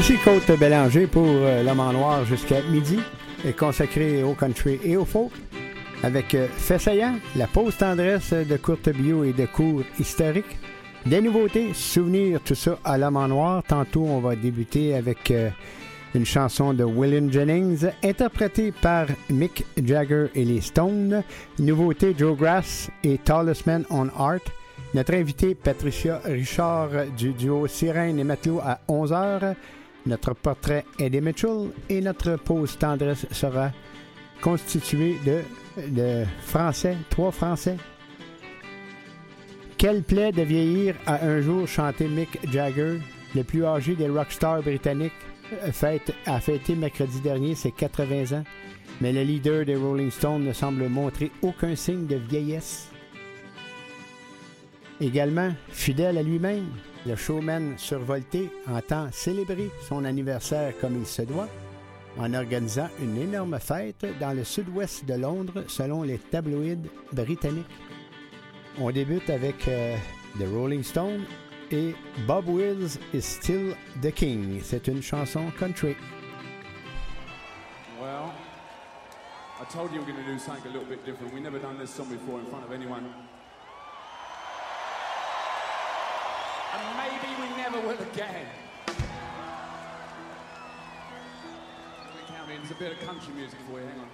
[0.00, 2.98] Ici Côte Bélanger pour euh, l'homme en noir jusqu'à midi,
[3.44, 5.30] est consacré au country et au folk,
[6.02, 10.56] avec euh, Fessayant, la pause tendresse de courte bio et de cours historiques,
[11.04, 13.62] des nouveautés, souvenirs, tout ça à l'homme en noir.
[13.62, 15.50] Tantôt, on va débuter avec euh,
[16.14, 21.22] une chanson de William Jennings, interprétée par Mick Jagger et les Stones.
[21.58, 24.40] Nouveauté Joe Grass et Tallest Man on Art.
[24.94, 29.56] Notre invité Patricia Richard du duo Sirène et Matelot à 11h.
[30.06, 33.70] Notre portrait Eddie Mitchell et notre pause tendresse sera
[34.40, 35.42] constituée de,
[35.88, 37.76] de Français, trois Français.
[39.76, 43.00] Quelle plaît de vieillir à un jour chanter Mick Jagger,
[43.34, 45.12] le plus âgé des rockstars britanniques,
[45.52, 48.44] euh, a fêté mercredi dernier ses 80 ans,
[49.00, 52.88] mais le leader des Rolling Stones ne semble montrer aucun signe de vieillesse.
[55.00, 56.66] Également, fidèle à lui-même,
[57.06, 61.48] le showman survolté entend célébrer son anniversaire comme il se doit
[62.18, 67.66] en organisant une énorme fête dans le sud-ouest de Londres selon les tabloïds britanniques.
[68.78, 69.96] On débute avec euh,
[70.38, 71.22] The Rolling Stones
[71.70, 71.94] et
[72.26, 74.60] Bob Wills is Still the King.
[74.62, 75.96] C'est une chanson country.
[78.00, 78.32] Well,
[79.60, 81.32] I told you we we're going to do something a little bit different.
[81.32, 83.04] We've never done this song before in front of anyone.
[86.72, 88.46] And maybe we never will again.
[92.46, 94.08] There's a bit of country music for you, hang on.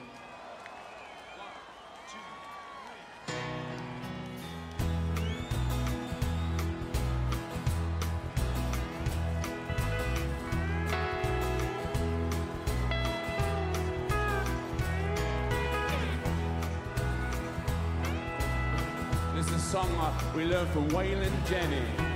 [19.34, 19.90] This is a song
[20.34, 22.15] we learned from Waylon Jennings.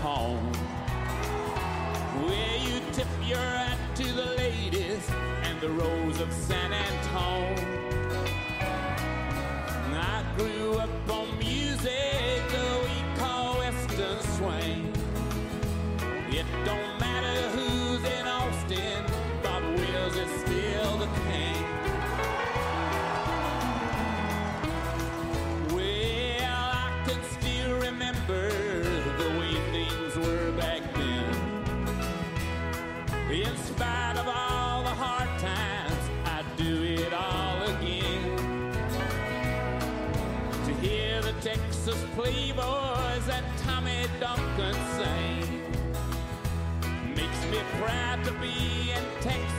[0.00, 0.52] Home.
[2.26, 5.10] Where you tip your hat to the ladies
[5.42, 7.58] and the rose of San Antone.
[9.94, 12.42] I grew up on music
[12.86, 14.92] we call Western swing.
[16.30, 16.89] It don't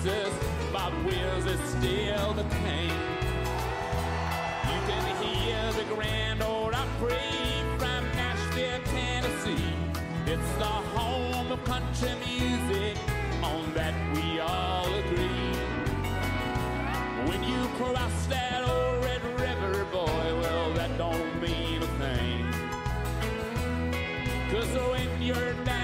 [0.03, 0.33] Texas.
[0.73, 2.89] Bob Wills is still the king.
[4.65, 7.17] You can hear the Grand Ole Opry
[7.77, 9.75] from Nashville, Tennessee.
[10.25, 12.97] It's the home of country music,
[13.43, 15.53] on that we all agree.
[17.27, 22.47] When you cross that old Red River, boy, well, that don't mean a thing.
[24.51, 25.80] Cause when you're down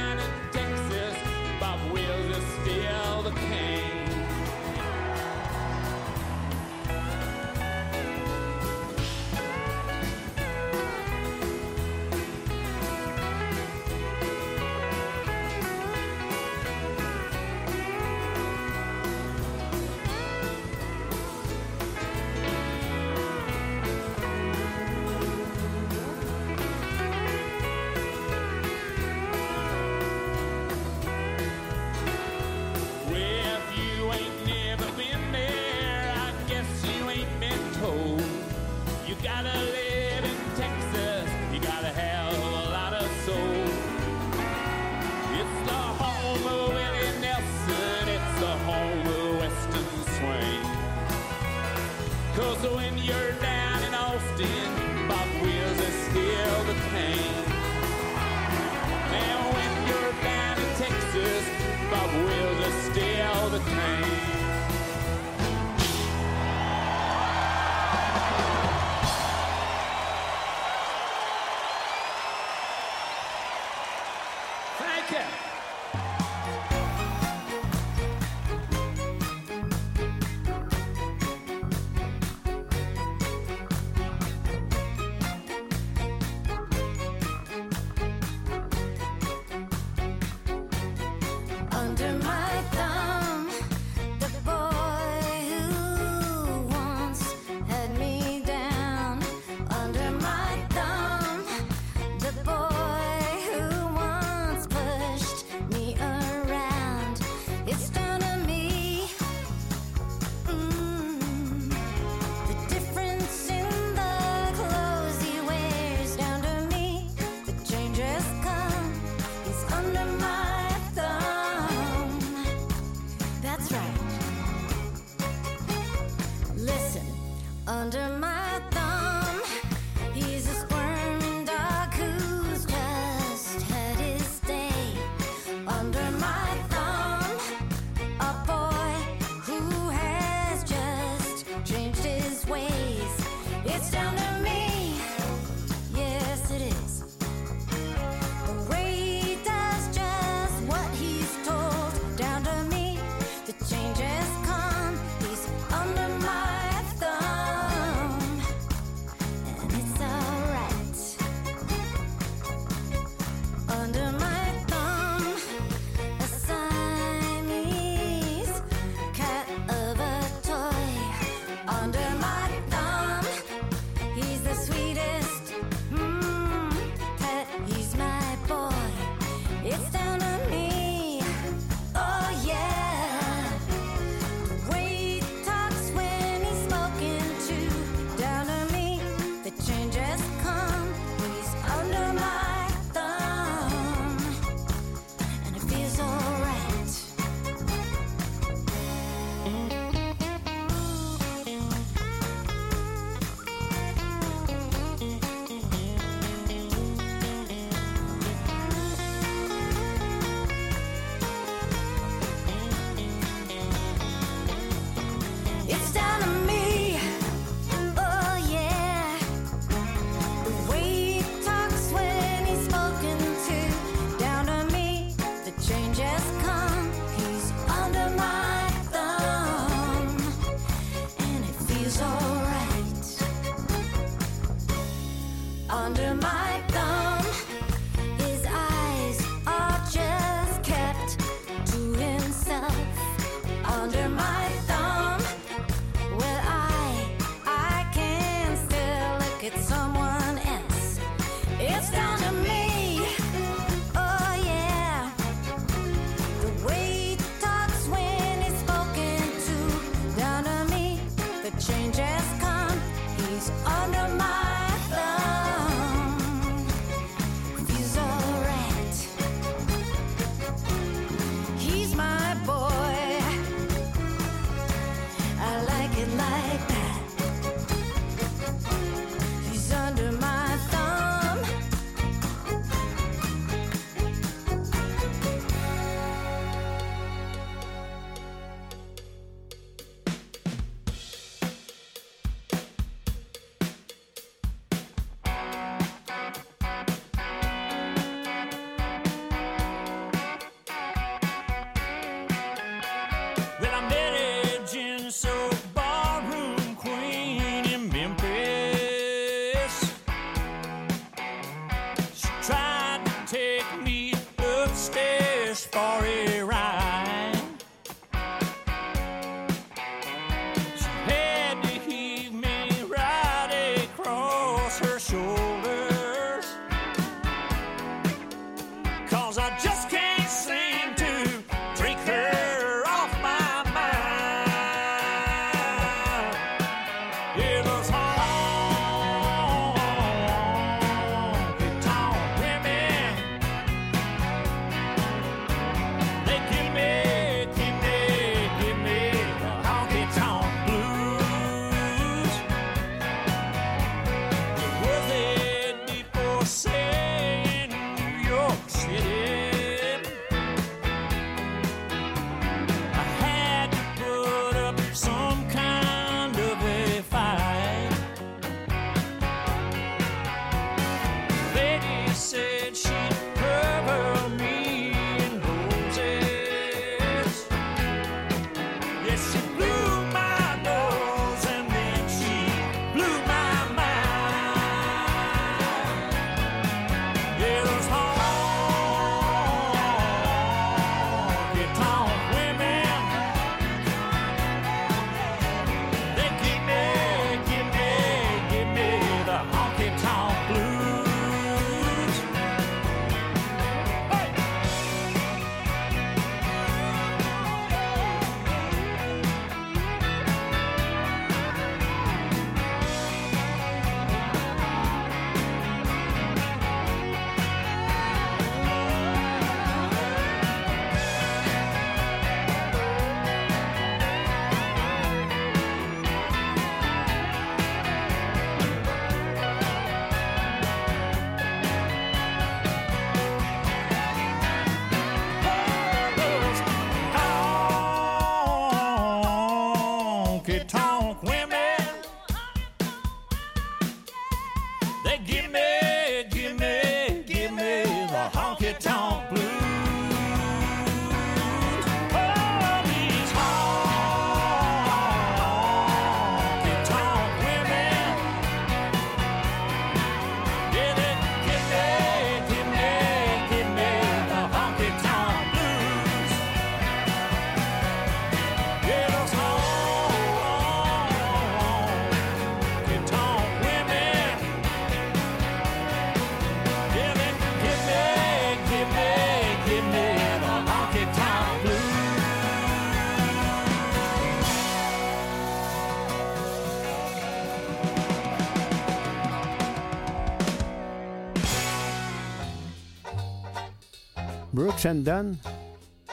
[494.86, 495.36] And Dunn,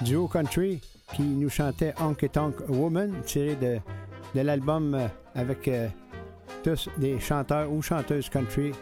[0.00, 0.80] duo country,
[1.14, 3.78] qui nous chantait Honky Tonk Woman, tiré de,
[4.35, 5.88] de l'album euh, avec euh,
[6.62, 8.73] tous des chanteurs ou chanteuses country,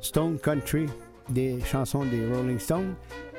[0.00, 0.86] Stone Country,
[1.28, 2.94] des chansons des Rolling Stones.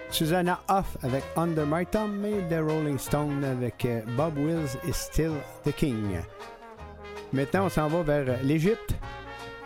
[0.09, 4.93] Susanna Hoff avec Under My Thumb et The Rolling Stones avec euh, Bob Wills is
[4.93, 5.33] Still
[5.65, 6.19] the King.
[7.33, 8.95] Maintenant, on s'en va vers l'Égypte.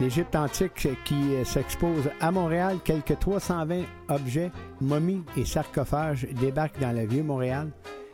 [0.01, 2.79] L'Égypte antique qui euh, s'expose à Montréal.
[2.83, 7.71] Quelques 320 objets, momies et sarcophages débarquent dans le Vieux-Montréal.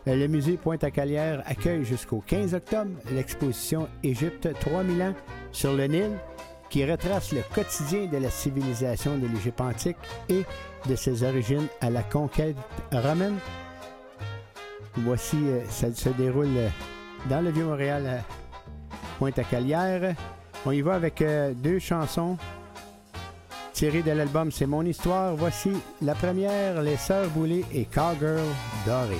[0.08, 5.14] Euh, Le musée Pointe-à-Calière accueille jusqu'au 15 octobre l'exposition Égypte 3000 ans
[5.52, 6.12] sur le Nil
[6.70, 9.98] qui retrace le quotidien de la civilisation de l'Égypte antique
[10.30, 10.44] et
[10.88, 12.56] de ses origines à la conquête
[12.92, 13.38] romaine.
[14.98, 16.70] Voici, euh, ça se déroule
[17.28, 18.24] dans le Vieux-Montréal
[19.18, 20.16] Pointe-à-Calière.
[20.66, 22.38] On y va avec euh, deux chansons
[23.74, 25.36] tirées de l'album C'est mon histoire.
[25.36, 28.40] Voici la première, Les Sœurs Boulées et Cowgirl
[28.86, 29.18] Dorée.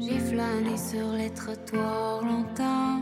[0.00, 3.00] J'ai flâné sur les trottoirs longtemps,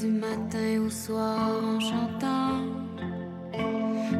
[0.00, 2.75] du matin au soir en chantant.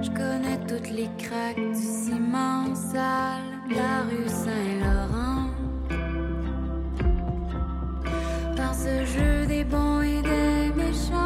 [0.03, 5.51] Je connais toutes les craques du ciment sale, la rue Saint-Laurent.
[8.57, 11.26] Par ce jeu des bons et des méchants,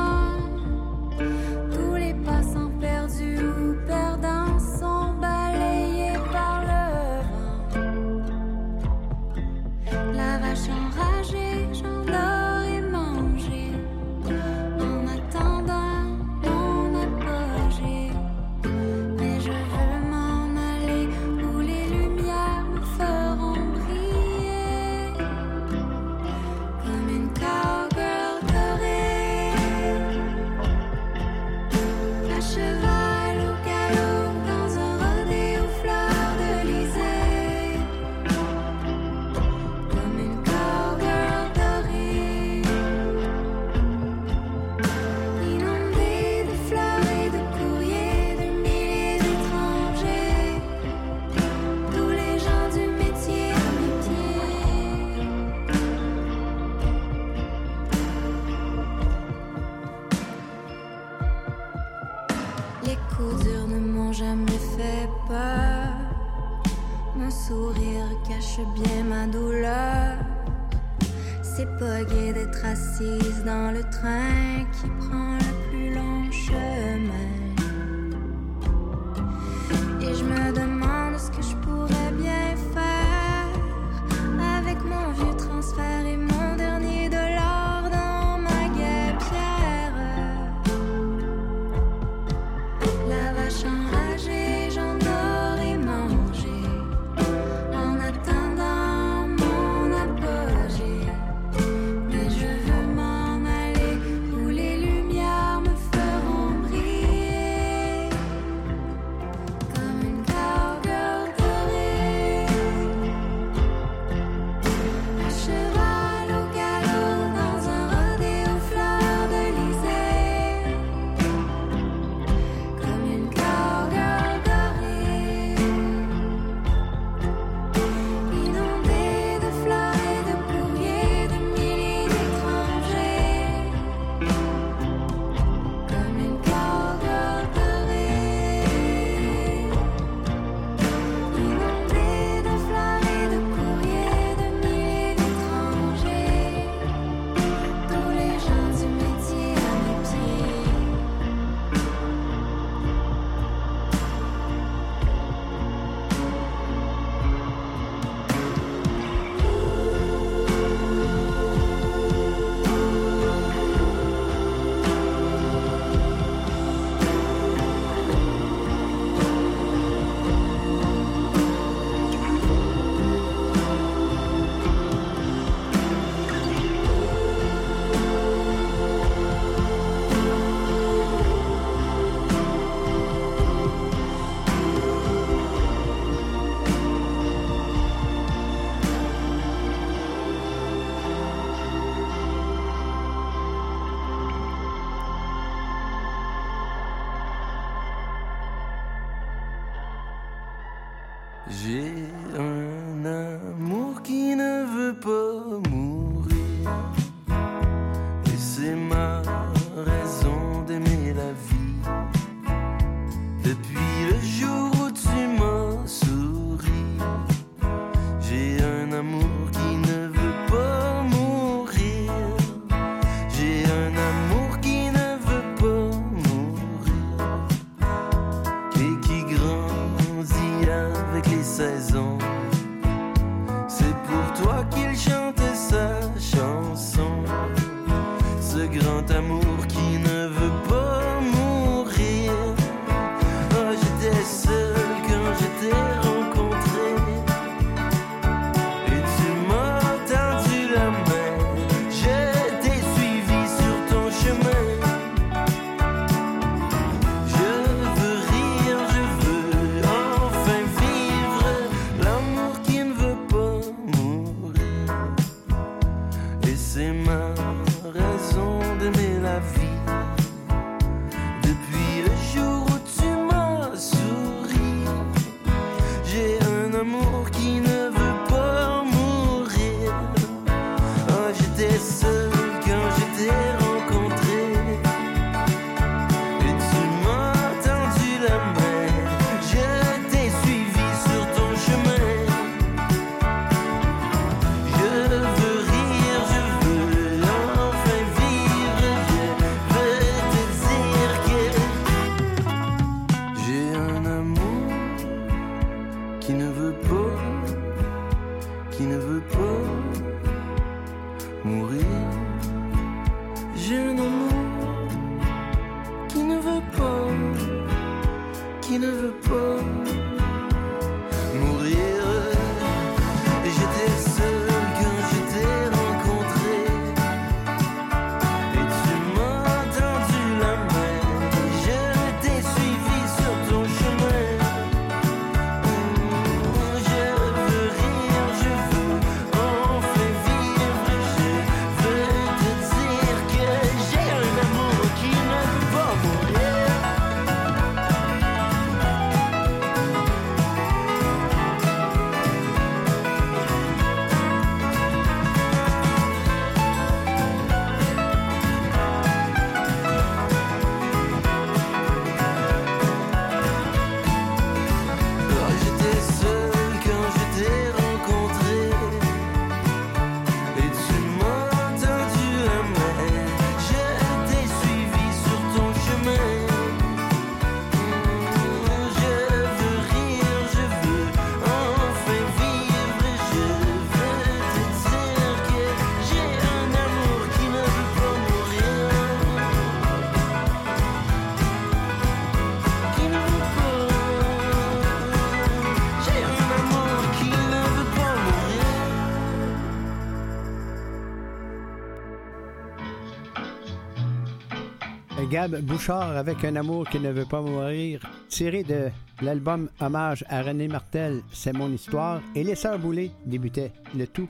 [405.49, 408.89] Bouchard avec un amour qui ne veut pas mourir, tiré de
[409.23, 414.29] l'album Hommage à René Martel, C'est mon histoire, et Les Sœurs Boulées débutaient le tout.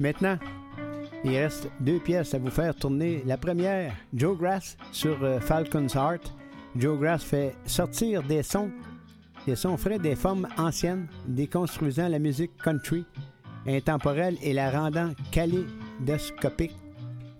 [0.00, 0.38] Maintenant,
[1.24, 3.22] il reste deux pièces à vous faire tourner.
[3.26, 6.32] La première, Joe Grass sur euh, Falcon's Heart.
[6.76, 8.70] Joe Grass fait sortir des sons,
[9.46, 13.04] des sons frais des formes anciennes, déconstruisant la musique country,
[13.66, 16.76] intemporelle et la rendant calidoscopique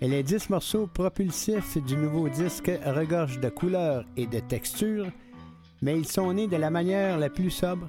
[0.00, 5.10] et les dix morceaux propulsifs du nouveau disque regorgent de couleurs et de textures,
[5.82, 7.88] mais ils sont nés de la manière la plus sobre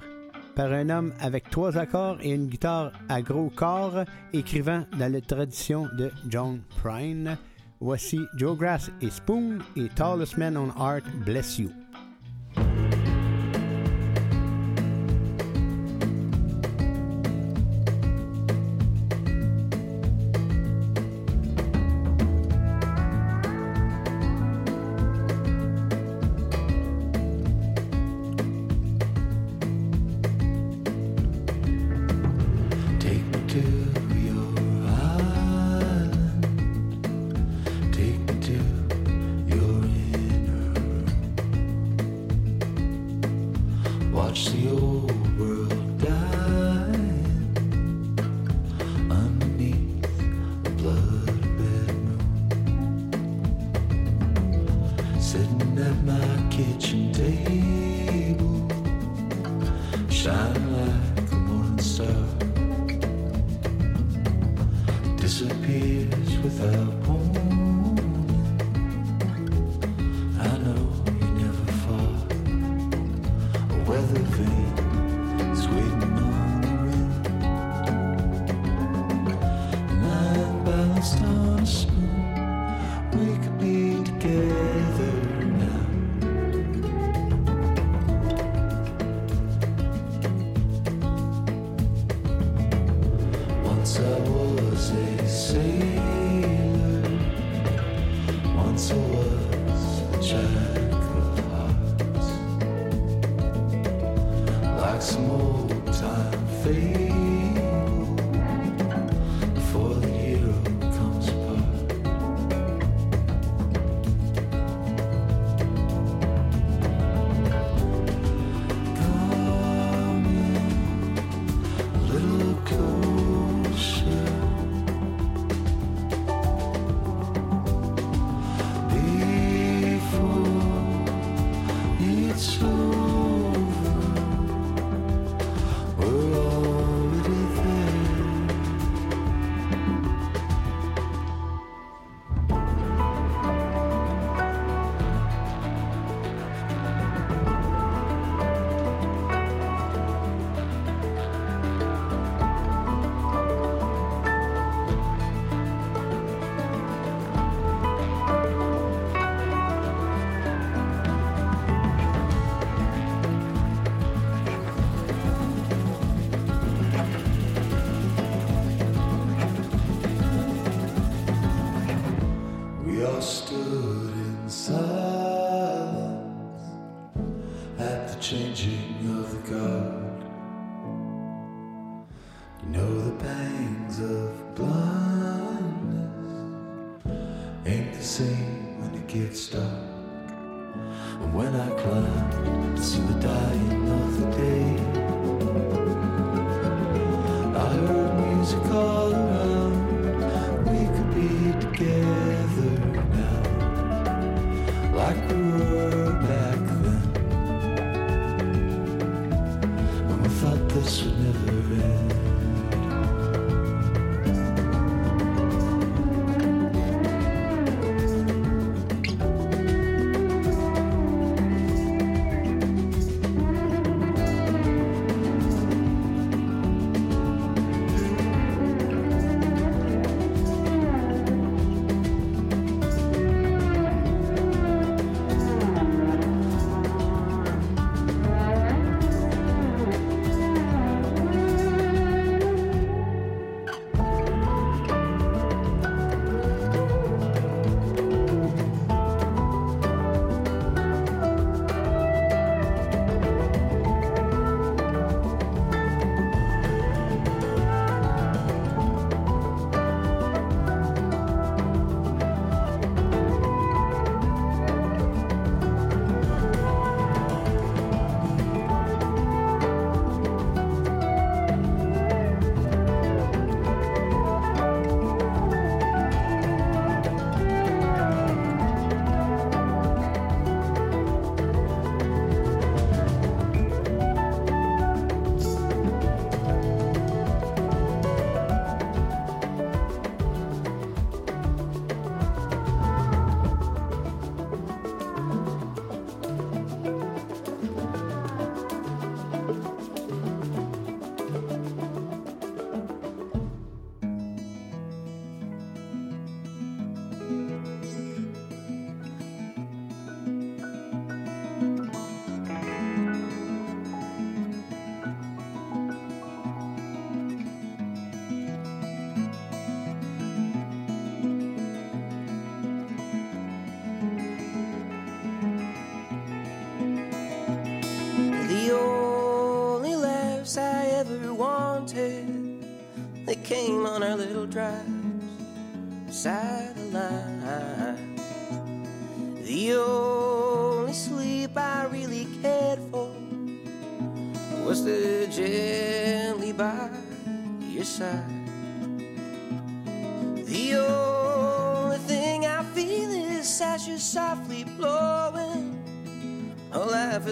[0.54, 5.20] par un homme avec trois accords et une guitare à gros corps, écrivant dans la
[5.20, 7.38] tradition de John Prine.
[7.80, 11.70] Voici Joe Grass et Spoon et Tallest Man on Art Bless You.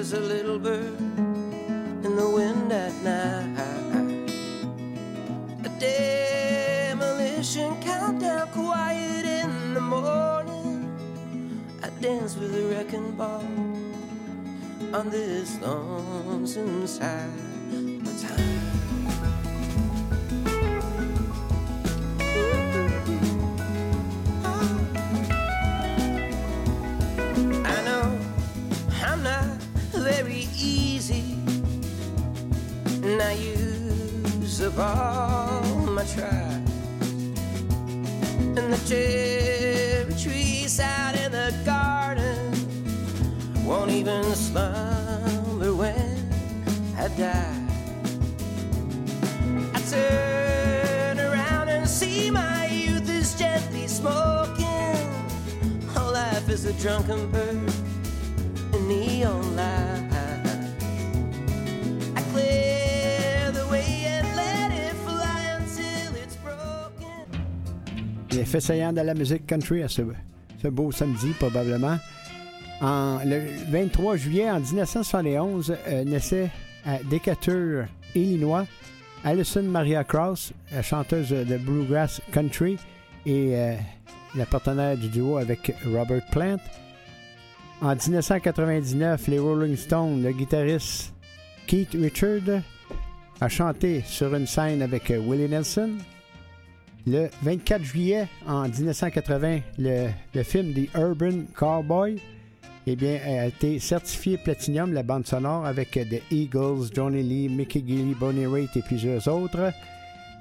[0.09, 0.38] Is a little
[68.61, 70.03] Saillants de la musique country à ce,
[70.69, 71.99] beau samedi, probablement.
[72.81, 73.41] En, le
[73.71, 76.51] 23 juillet en 1971, euh, naissait
[76.87, 78.67] à Decatur, Illinois,
[79.25, 82.79] Alison Maria Cross, la chanteuse de bluegrass country
[83.27, 83.75] et euh,
[84.35, 86.61] la partenaire du duo avec Robert Plant.
[87.81, 91.13] En 1999, les Rolling Stones, le guitariste
[91.67, 92.63] Keith Richard
[93.41, 95.91] a chanté sur une scène avec Willie Nelson.
[97.07, 100.09] Le 24 juillet en 1980, le,
[100.43, 102.17] film The Urban Cowboy
[102.87, 108.15] eh a été certifié Platinum, la bande sonore, avec The Eagles, Johnny Lee, Mickey Gilley,
[108.19, 109.73] Bonnie Raitt et plusieurs autres.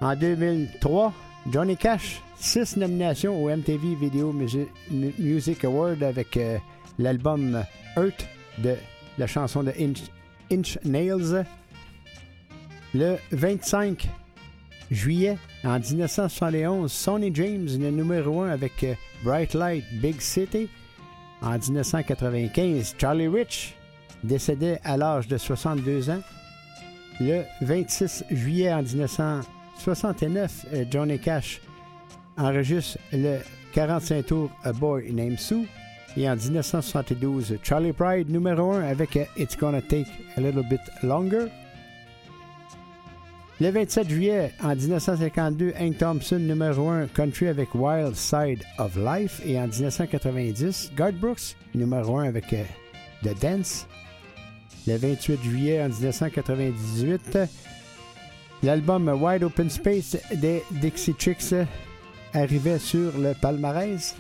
[0.02, 1.14] En 2003,
[1.52, 6.58] Johnny Cash, six nominations au MTV Video Musi- Mu- Music Award avec euh,
[7.00, 7.62] l'album
[7.98, 8.26] Earth
[8.60, 8.76] de
[9.18, 10.00] la chanson de Inch,
[10.52, 11.44] Inch Nails.
[12.94, 14.08] Le 25
[14.92, 20.70] juillet en 1971, Sonny James, le numéro 1 avec euh, Bright Light Big City.
[21.42, 23.76] En 1995, Charlie Rich
[24.24, 26.22] décédait à l'âge de 62 ans.
[27.20, 31.62] Le 26 juillet en 1969, euh, Johnny Cash
[32.38, 33.40] enregistre le
[33.74, 35.68] 45 tours A Boy Named Sue.
[36.16, 40.82] Et en 1972, Charlie Pride numéro 1 avec euh, It's Gonna Take a Little Bit
[41.04, 41.46] Longer.
[43.60, 49.42] Le 27 juillet en 1952, Hank Thompson numéro 1 Country avec Wild Side of Life.
[49.44, 52.64] Et en 1990, Garth Brooks numéro 1 avec euh,
[53.24, 53.88] The Dance.
[54.86, 57.40] Le 28 juillet en 1998,
[58.62, 61.56] l'album Wide Open Space des Dixie Chicks
[62.36, 64.16] arrivait sur le palmarès.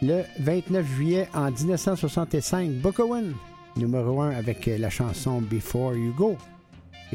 [0.00, 3.02] Le 29 juillet en 1965, Book
[3.76, 6.38] numéro 1 avec euh, la chanson Before You Go.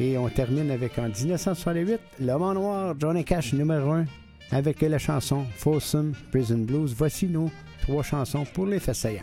[0.00, 4.06] Et on termine avec en 1968, L'homme en noir, Johnny Cash, numéro 1,
[4.50, 6.94] avec la chanson Folsom Prison Blues.
[6.96, 7.50] Voici nos
[7.82, 9.22] trois chansons pour les faits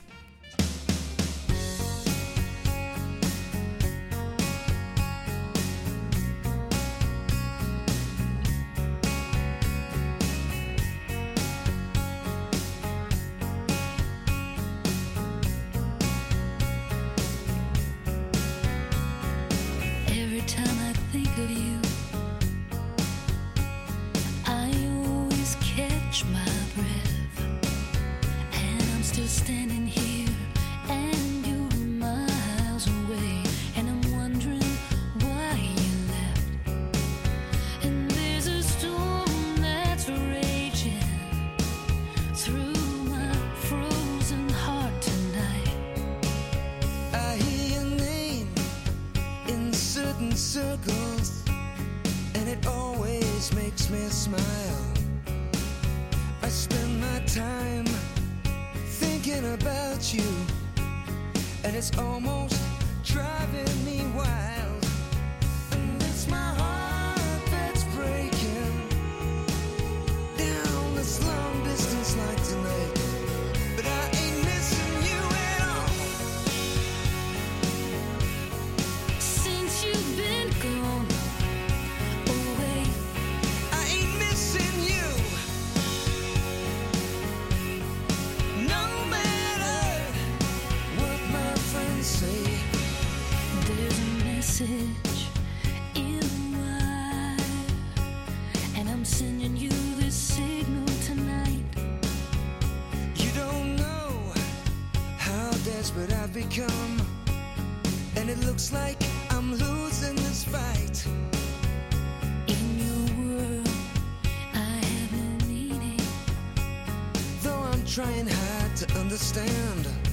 [117.97, 120.06] trying hard to understand.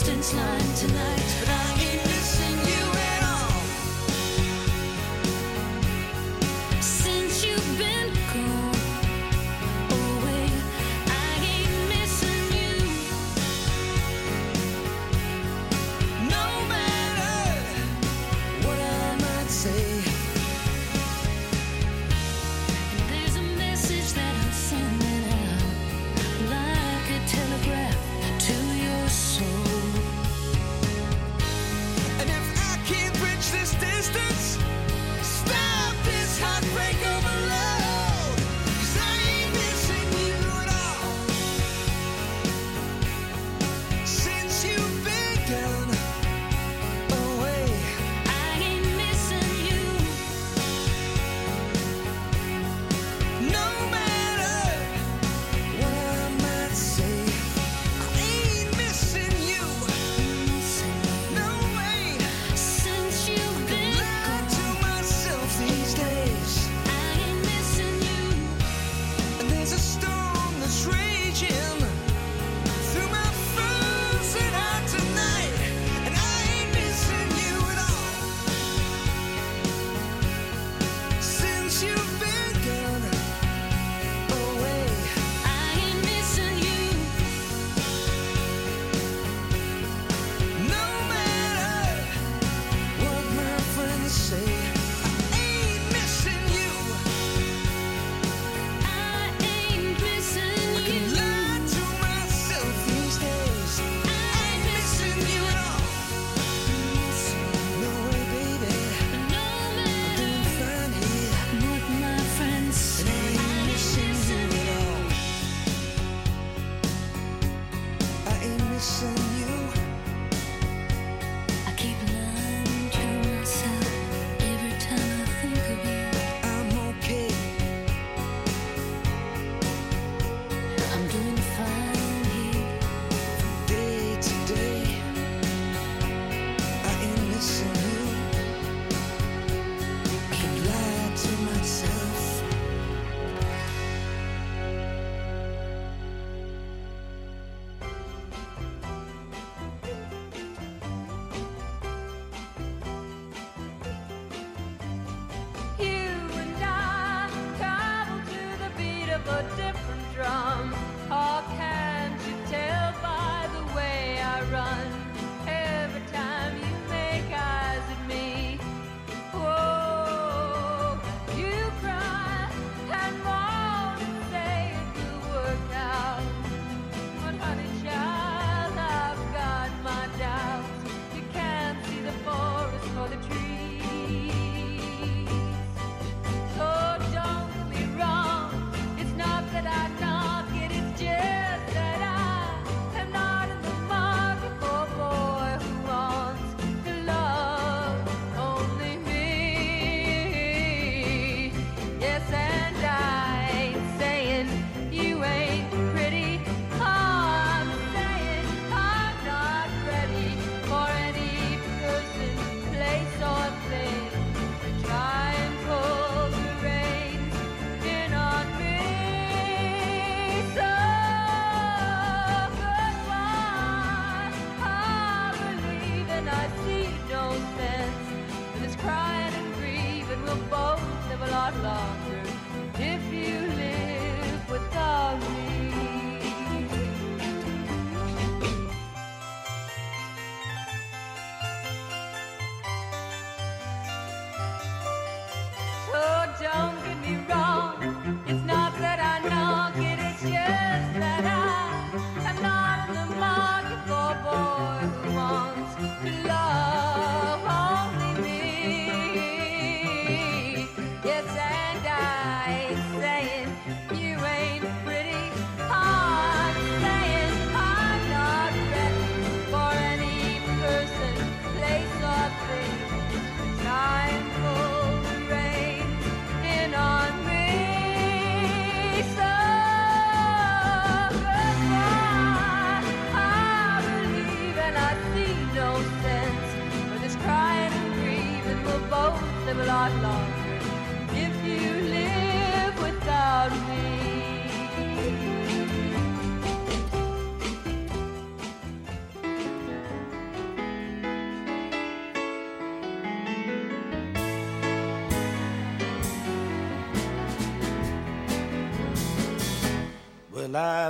[0.00, 1.36] Distance line tonight.
[1.40, 1.69] But I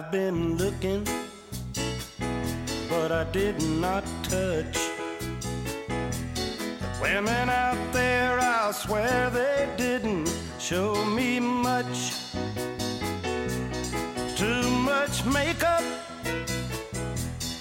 [0.01, 1.07] I've been looking,
[2.89, 4.79] but I did not touch.
[5.89, 12.15] The women out there, I swear they didn't show me much.
[14.39, 15.85] Too much makeup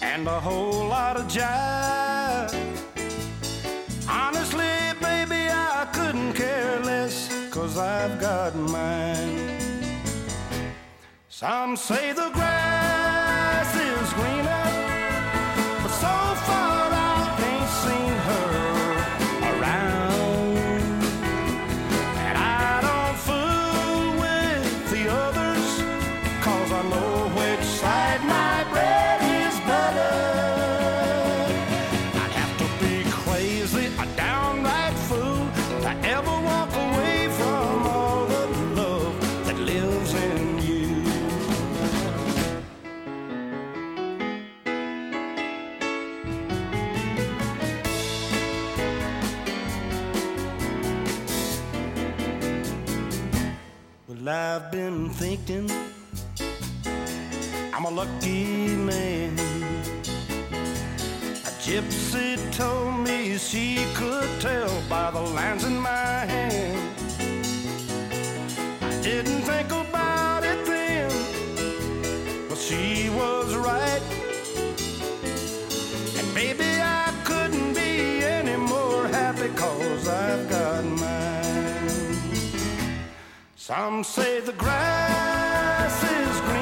[0.01, 2.55] and a whole lot of jive.
[4.07, 9.59] Honestly, baby, I couldn't care less, cause I've got mine.
[11.39, 12.28] Some say the
[61.59, 66.79] gypsy told me she could tell by the lines in my hand.
[68.81, 71.11] I didn't think about it then,
[72.47, 74.01] but she was right.
[76.17, 81.89] And baby, I couldn't be any more happy cause I've got mine.
[83.57, 86.58] Some say the grass is green.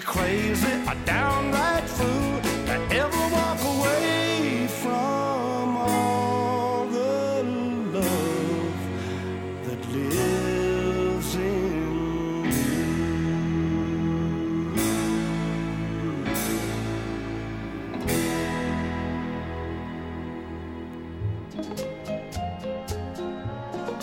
[0.00, 7.42] crazy, a downright fool to ever walk away from all the
[7.92, 8.74] love
[9.66, 12.62] that lives in you.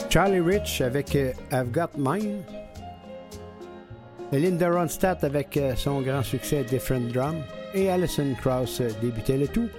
[0.10, 2.59] Charlie Rich avec euh, I've Got Mine.
[4.32, 7.36] Linda Ronstadt avec euh, son grand succès Different Drum.
[7.74, 9.70] Et Alison Krauss euh, débutait le tout.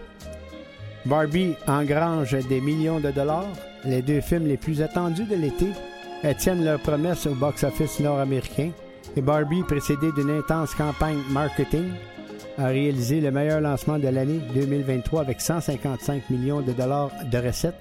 [1.06, 3.48] Barbie engrange des millions de dollars.
[3.84, 5.68] Les deux films les plus attendus de l'été
[6.24, 8.70] euh, tiennent leur promesse au box-office nord-américain.
[9.16, 11.90] Et Barbie, précédée d'une intense campagne marketing,
[12.58, 17.74] a réalisé le meilleur lancement de l'année 2023 avec 155 millions de dollars de recettes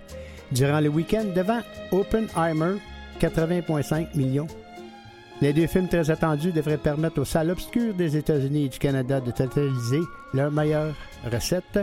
[0.51, 1.59] durant le week-end devant
[1.91, 2.78] Oppenheimer,
[3.20, 4.47] 80,5 millions.
[5.41, 9.21] Les deux films très attendus devraient permettre aux salles obscures des États-Unis et du Canada
[9.21, 10.01] de totaliser
[10.33, 10.93] leurs meilleures
[11.31, 11.79] recettes.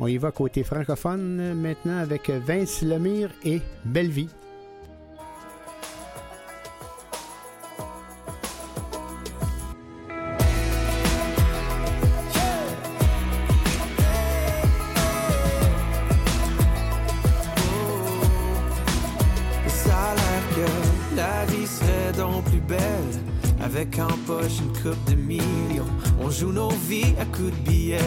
[0.00, 4.10] On y va côté francophone euh, maintenant avec Vince Lemire et Belle
[23.62, 25.86] Avec en poche une coupe de millions.
[26.20, 27.98] On joue nos vies à coups de billets.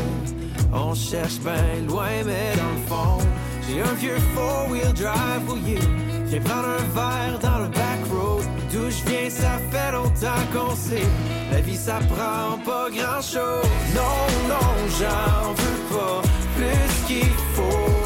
[0.74, 3.26] On cherche bien loin mais dans le fond
[3.68, 5.80] J'ai un vieux four-wheel drive pour you.
[6.28, 10.76] Viens prendre un verre dans le back road D'où je viens ça fait longtemps qu'on
[10.76, 11.08] sait.
[11.52, 16.22] La vie ça prend pas grand chose Non, non, j'en veux pas.
[16.56, 17.99] Plus qu'il faut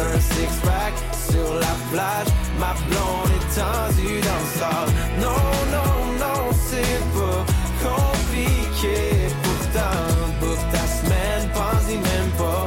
[0.00, 0.94] un six-pack
[1.30, 2.28] sur la plage.
[2.58, 4.92] Ma blonde est tendue dans le sable.
[5.20, 5.44] Non,
[5.74, 7.40] non, non, c'est pas
[7.86, 8.98] compliqué.
[9.42, 10.00] Pourtant,
[10.40, 12.66] book ta semaine, pense-y même pas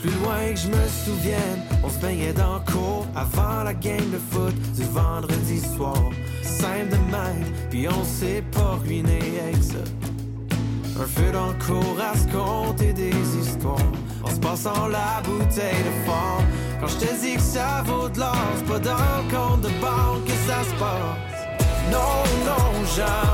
[0.00, 4.18] plus loin que je me souvienne, on se baignait dans cours avant la game de
[4.30, 6.10] foot du vendredi soir.
[6.42, 9.84] Simple de même, puis on s'est pas ruiné avec ça.
[11.00, 13.92] Un feu dans le cours à se compter des histoires.
[14.22, 16.42] En se passant la bouteille de fort.
[16.80, 19.68] Quand je te dis que ça vaut de l'or, c'est pas dans le compte de
[19.80, 21.30] banque que ça se passe.
[21.90, 23.29] Non, non, j'en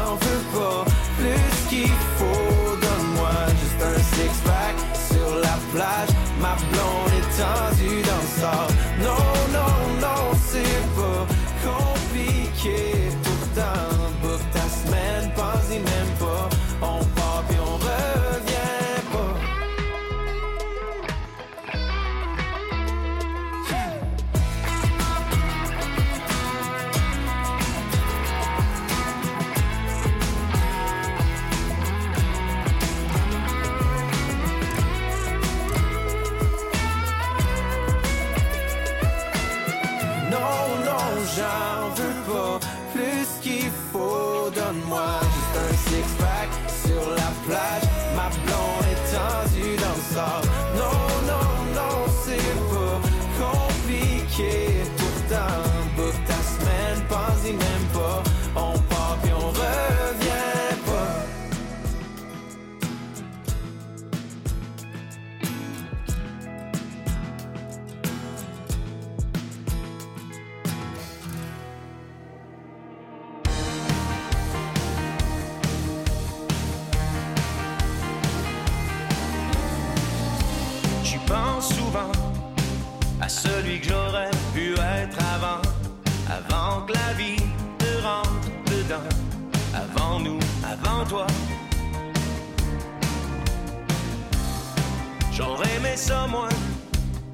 [96.07, 96.49] ça, moi,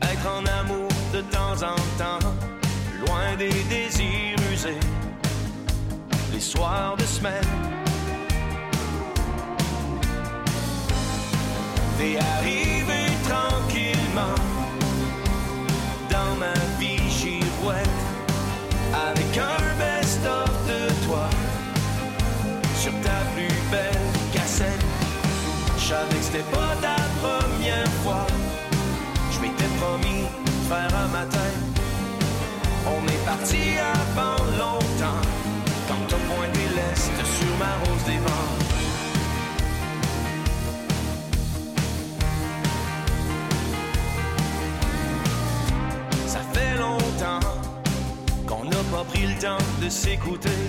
[0.00, 2.26] être en amour de temps en temps,
[3.04, 4.80] loin des désirs usés,
[6.32, 7.50] les soirs de semaine.
[11.98, 14.38] T'es arrivé tranquillement
[16.14, 18.00] dans ma vie girouette
[19.08, 21.28] avec un best-of de toi
[22.80, 24.86] sur ta plus belle cassette.
[25.76, 28.41] Je savais que c'était pas ta première fois.
[30.68, 31.52] Faire un matin.
[32.86, 35.22] On est parti avant longtemps
[35.86, 37.06] quand t'as pointé l'est
[37.36, 38.52] sur ma rose des vents.
[46.26, 47.40] Ça fait longtemps
[48.46, 50.60] qu'on n'a pas pris le temps de s'écouter.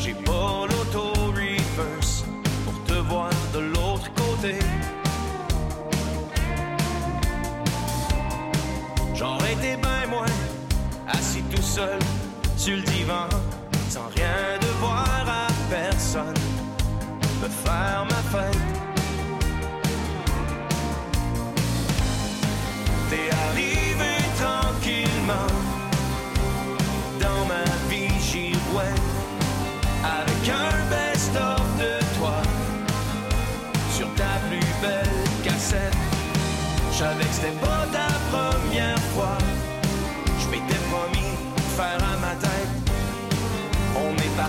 [0.00, 2.24] J'ai pas l'auto-reverse
[2.64, 4.58] pour te voir de l'autre côté.
[9.62, 10.26] des bains, moi,
[11.06, 11.98] assis tout seul
[12.56, 13.28] sur le divan,
[13.88, 16.40] sans rien devoir à personne,
[17.40, 18.58] me faire ma fête.
[23.08, 25.52] T'es arrivé tranquillement
[27.20, 28.52] dans ma vie, j'y
[30.18, 32.38] avec un best-of de toi
[33.96, 35.96] sur ta plus belle cassette.
[36.98, 37.86] J'avais que c'était pas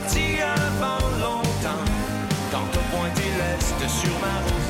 [0.03, 1.85] parti avant longtemps.
[2.51, 4.62] Quand t'as pointé l'est sur ma rose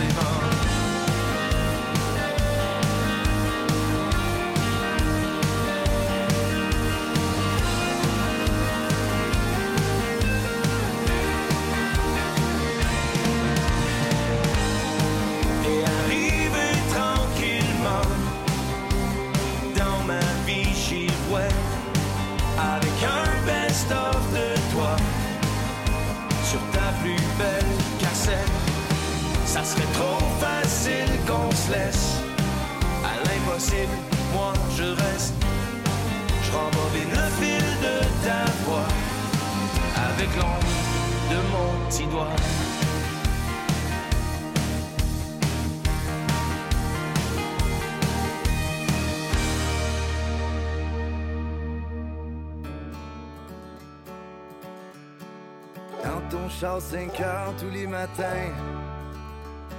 [56.64, 58.54] Dans ton char 5 heures tous les matins.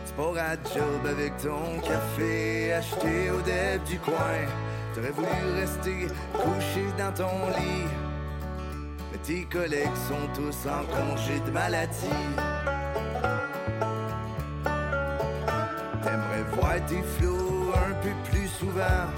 [0.07, 4.45] Tu à job avec ton café acheté au deb du coin.
[4.95, 5.29] T'aurais voulu
[5.61, 7.89] rester couché dans ton lit.
[9.11, 12.21] Mais tes collègues sont tous en congé de maladie.
[16.03, 19.09] T'aimerais voir tes flots un peu plus souvent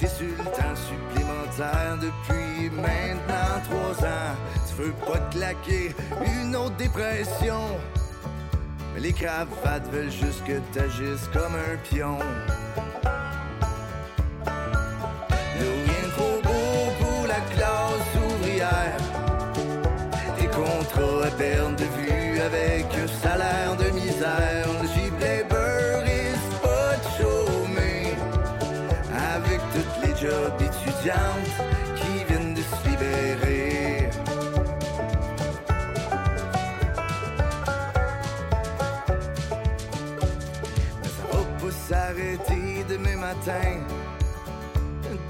[0.00, 4.36] mais t'es sur le temps supplémentaire depuis maintenant trois ans.
[4.68, 5.94] Tu veux pas te claquer
[6.24, 7.60] une autre dépression.
[8.94, 12.18] Mais les cravates veulent juste que t'agisses comme un pion.
[15.58, 18.96] Rien trop beau pour la classe ouvrière.
[20.38, 23.76] Des contrats à perte de vue avec un salaire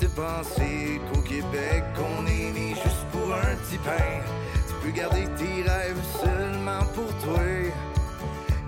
[0.01, 4.23] de penser qu'au Québec on est né juste pour un petit pain.
[4.67, 7.43] Tu peux garder tes rêves seulement pour toi.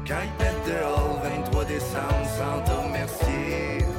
[0.07, 3.90] Quand ils pètent dehors le 23 décembre sans te remercier.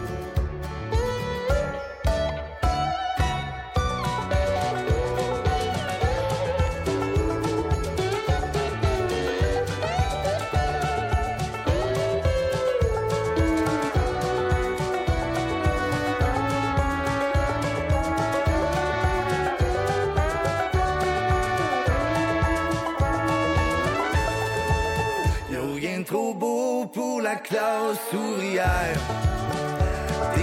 [27.52, 27.58] Des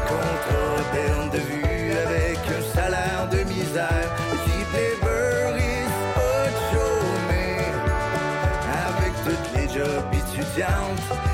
[0.01, 4.11] contrats à perte de vue avec un salaire de misère.
[4.45, 7.65] Jeep Labor is pas de chômer.
[8.89, 11.28] Avec toutes les jobs étudiantes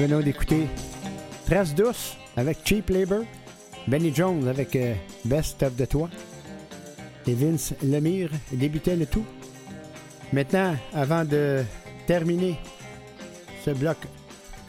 [0.00, 0.66] venons d'écouter
[1.44, 3.22] Trace douce avec Cheap Labor,
[3.86, 4.94] Benny Jones avec euh,
[5.26, 6.08] Best of the Toi
[7.26, 9.26] et Vince Lemire débutait le tout.
[10.32, 11.62] Maintenant, avant de
[12.06, 12.58] terminer
[13.62, 13.98] ce bloc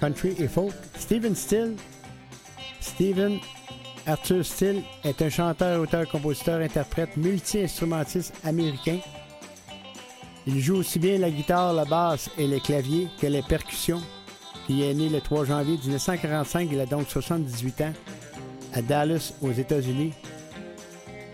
[0.02, 1.76] country et folk, Steven Still.
[2.82, 3.40] Steven
[4.08, 9.00] Arthur Still est un chanteur, auteur, compositeur, interprète, multi-instrumentiste américain.
[10.46, 14.02] Il joue aussi bien la guitare, la basse et les claviers que les percussions.
[14.70, 17.94] Il est né le 3 janvier 1945, il a donc 78 ans,
[18.74, 20.14] à Dallas, aux États-Unis.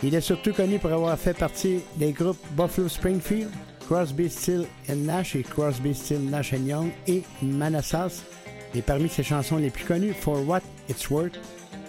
[0.03, 3.49] Il est surtout connu pour avoir fait partie des groupes Buffalo Springfield,
[3.88, 4.65] Crosby, Still
[4.95, 8.23] Nash et Crosby, Still Nash Young et Manassas.
[8.75, 11.39] Et parmi ses chansons les plus connues, For What It's Worth,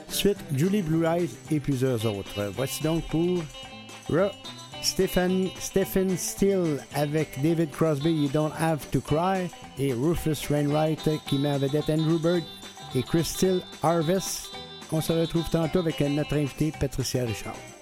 [0.09, 2.51] suite Julie Blue Eyes et plusieurs autres.
[2.55, 3.43] Voici donc pour
[4.09, 4.31] Ra
[4.83, 11.39] Stephen, Stephen Still avec David Crosby, You Don't Have to Cry, et Rufus Wainwright qui
[11.39, 12.43] met en vedette Andrew Bird
[12.95, 13.37] et Chris
[13.83, 14.51] Harvest.
[14.91, 17.78] On se retrouve tantôt avec notre invité Patricia Richard.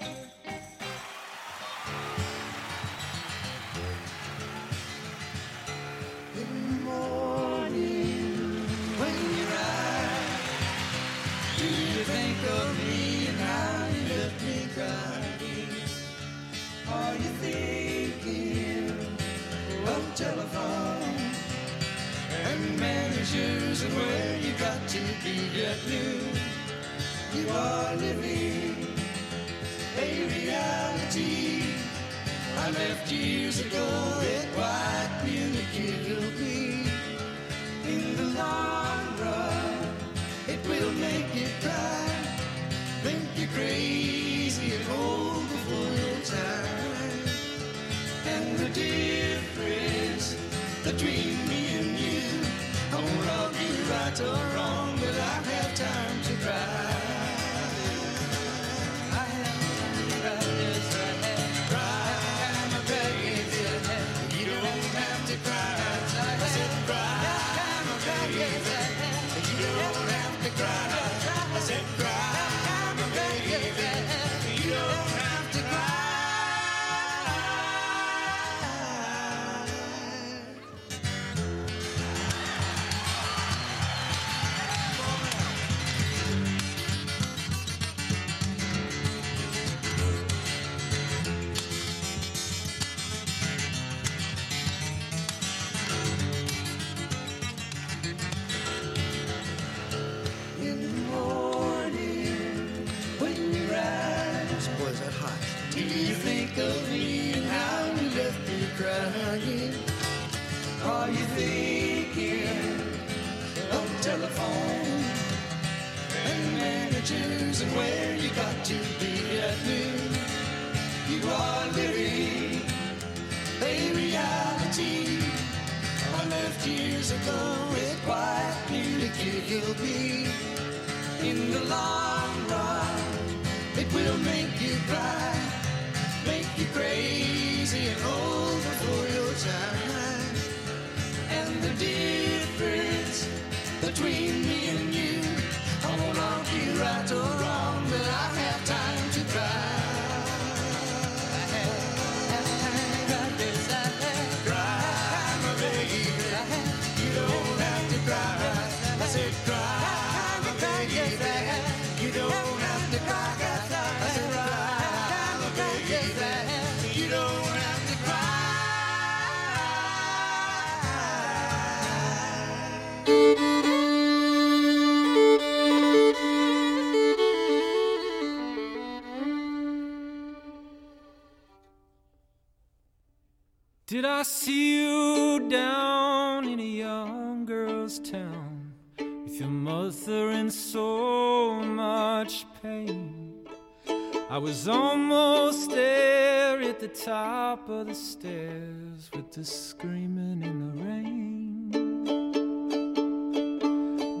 [194.47, 201.69] was almost there at the top of the stairs with the screaming in the rain.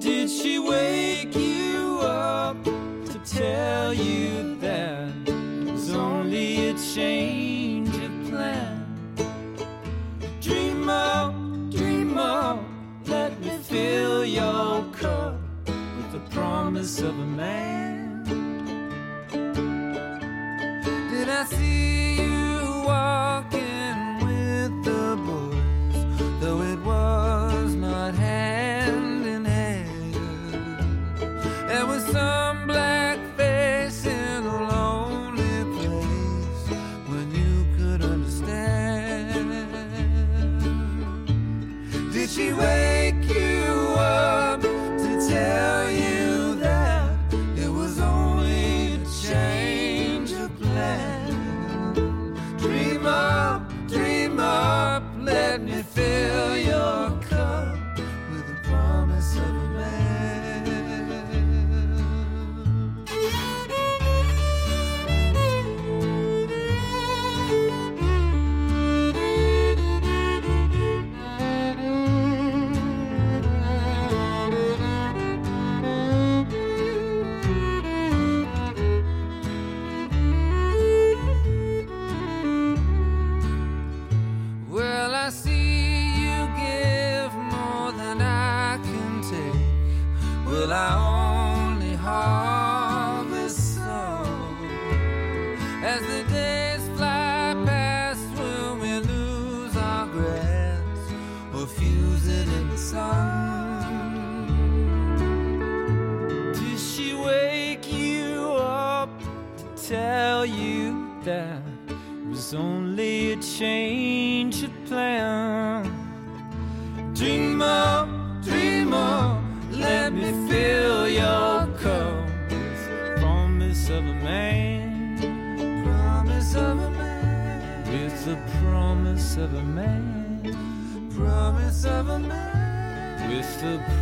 [0.01, 8.29] Did she wake you up to tell you that it was only a change of
[8.29, 8.85] plan?
[10.41, 11.33] Dream up,
[11.71, 12.59] dream up,
[13.05, 17.96] let me fill your cup with the promise of a man.
[21.27, 22.36] when I see you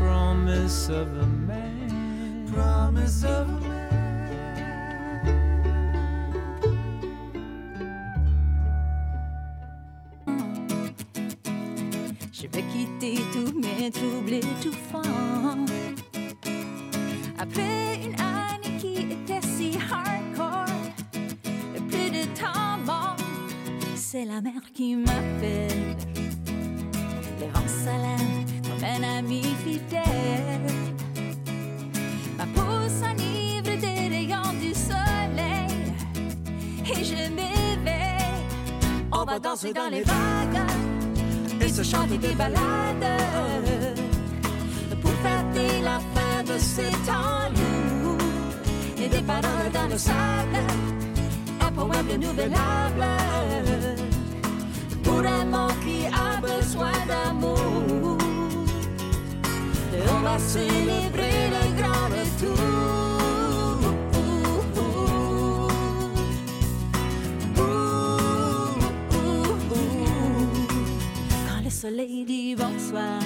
[0.05, 2.45] promise of a man.
[2.53, 3.91] Promise of a man.
[12.31, 15.65] Je vais quitter tous mes troubles étouffants.
[17.39, 20.65] Après une année qui était si hardcore,
[21.75, 23.17] et plus de temps mort,
[23.95, 25.95] c'est la mer qui m'appelle.
[27.39, 28.54] Les vents salades
[28.85, 30.71] un ami fidèle.
[32.37, 35.93] Ma peau s'enivre des rayons du soleil,
[36.85, 38.43] et je m'éveille.
[39.11, 40.61] On va danser dans les vagues
[41.59, 43.11] et se chanter des balades
[45.01, 48.17] pour fêter la fin de ces temps lourds
[48.97, 50.59] et des paroles dans le sable,
[51.61, 53.05] un poème renouvelable
[55.03, 58.24] pour un monde qui a besoin d'amour.
[60.09, 62.59] On va célébrer le grand retour.
[71.47, 73.19] Quand le soleil dit bonsoir,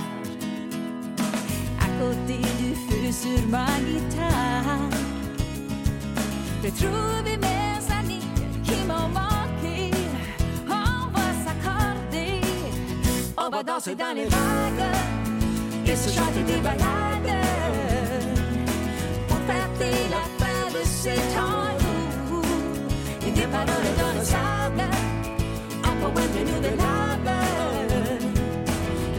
[1.79, 4.89] à côté du feu sur ma guitare,
[6.63, 8.25] retrouver mes amis
[8.63, 9.91] qui m'ont manqué.
[10.67, 12.41] On va s'accorder,
[13.37, 15.18] on va danser dans les vagues
[15.91, 17.35] et se chanter des balades
[19.27, 21.73] pour fêter la fin de ces temps
[22.29, 22.45] lourds
[23.25, 24.83] et des paroles dans le sable,
[25.83, 27.31] un poème renouvelable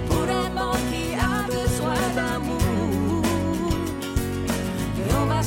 [0.09, 3.25] pour un monde qui a besoin d'amour.
[4.99, 5.43] Et on va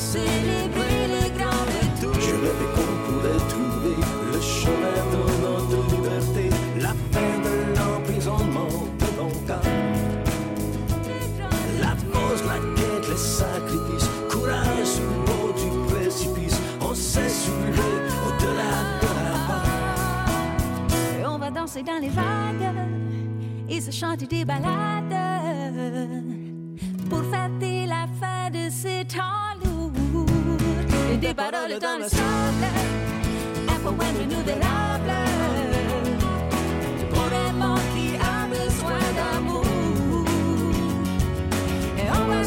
[21.74, 22.76] danser dans les vagues
[23.70, 25.16] et se chanter des balades
[27.10, 29.92] pour fêter la fin de ces temps lourds.
[31.12, 32.66] Et des paroles dans le sable,
[33.68, 35.14] un poème renouvelable
[37.10, 39.66] pour un monde qui a besoin d'amour.
[41.98, 42.44] Et on va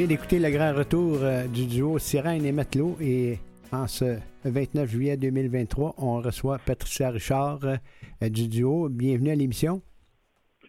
[0.00, 3.36] vient d'écouter le grand retour euh, du duo Sirène et Matelot et
[3.70, 8.88] en ce 29 juillet 2023, on reçoit Patricia Richard euh, du duo.
[8.88, 9.82] Bienvenue à l'émission.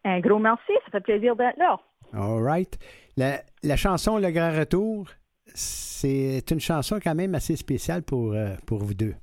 [0.04, 1.80] Un gros merci, ça fait plaisir d'être là.
[2.12, 2.78] All right.
[3.16, 5.08] La, la chanson Le grand retour,
[5.46, 9.14] c'est une chanson quand même assez spéciale pour, euh, pour vous deux.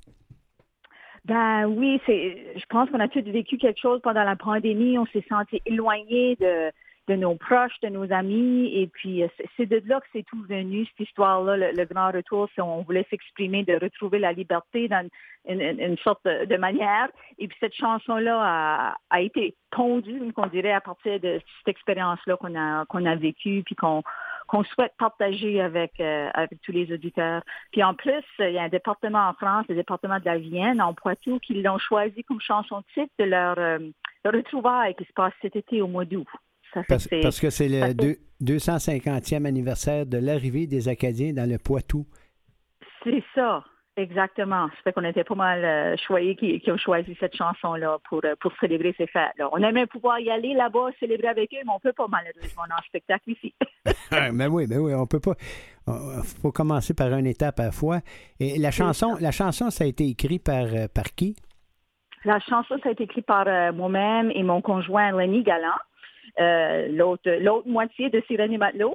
[1.27, 2.55] Ben oui, c'est.
[2.57, 4.97] Je pense qu'on a tous vécu quelque chose pendant la pandémie.
[4.97, 6.73] On s'est senti éloigné de,
[7.09, 10.43] de nos proches, de nos amis, et puis euh, c'est- de là que c'est tout
[10.49, 12.49] venu cette histoire-là, le, grand retour.
[12.55, 15.09] Si on voulait s'exprimer, de retrouver la liberté dans
[15.49, 17.09] une, sorte de, manière.
[17.39, 23.07] Et puis cette chanson-là a, été pondue, qu'on dirait, à partir de cette expérience-là qu'on
[23.07, 24.03] a vécue, puis qu'on
[24.75, 27.43] souhaite partager avec, euh, avec tous les auditeurs.
[27.73, 30.83] Puis en plus, il y a un département en France, le département de la Vienne,
[30.83, 35.33] en Poitou, qui l'ont choisi comme chanson titre de leur, leur retrouvaille qui se passe
[35.41, 36.29] cet été au mois d'août.
[36.75, 40.19] Ça fait Parce, que c'est- parce que c'est ça le fait- deux- 250e anniversaire de
[40.19, 42.07] l'arrivée des Acadiens dans le Poitou.
[43.05, 43.65] C'est ça,
[43.97, 44.69] exactement.
[44.69, 48.21] Ça fait qu'on était pas mal euh, choyés qui, qui ont choisi cette chanson-là pour,
[48.25, 49.49] euh, pour célébrer ces fêtes-là.
[49.53, 52.83] On aimerait pouvoir y aller là-bas, célébrer avec eux, mais on peut pas malheureusement en
[52.83, 53.55] spectacle ici.
[54.11, 55.35] Ah, ben oui, ben oui, on peut pas.
[55.87, 58.01] Il faut commencer par une étape à la fois.
[58.41, 61.37] Et la chanson, la chanson, ça a été écrit par, euh, par qui?
[62.25, 65.77] La chanson, ça a été écrit par moi-même et mon conjoint Lenny Galland,
[66.89, 68.95] l'autre l'autre moitié de Sirène Matelot.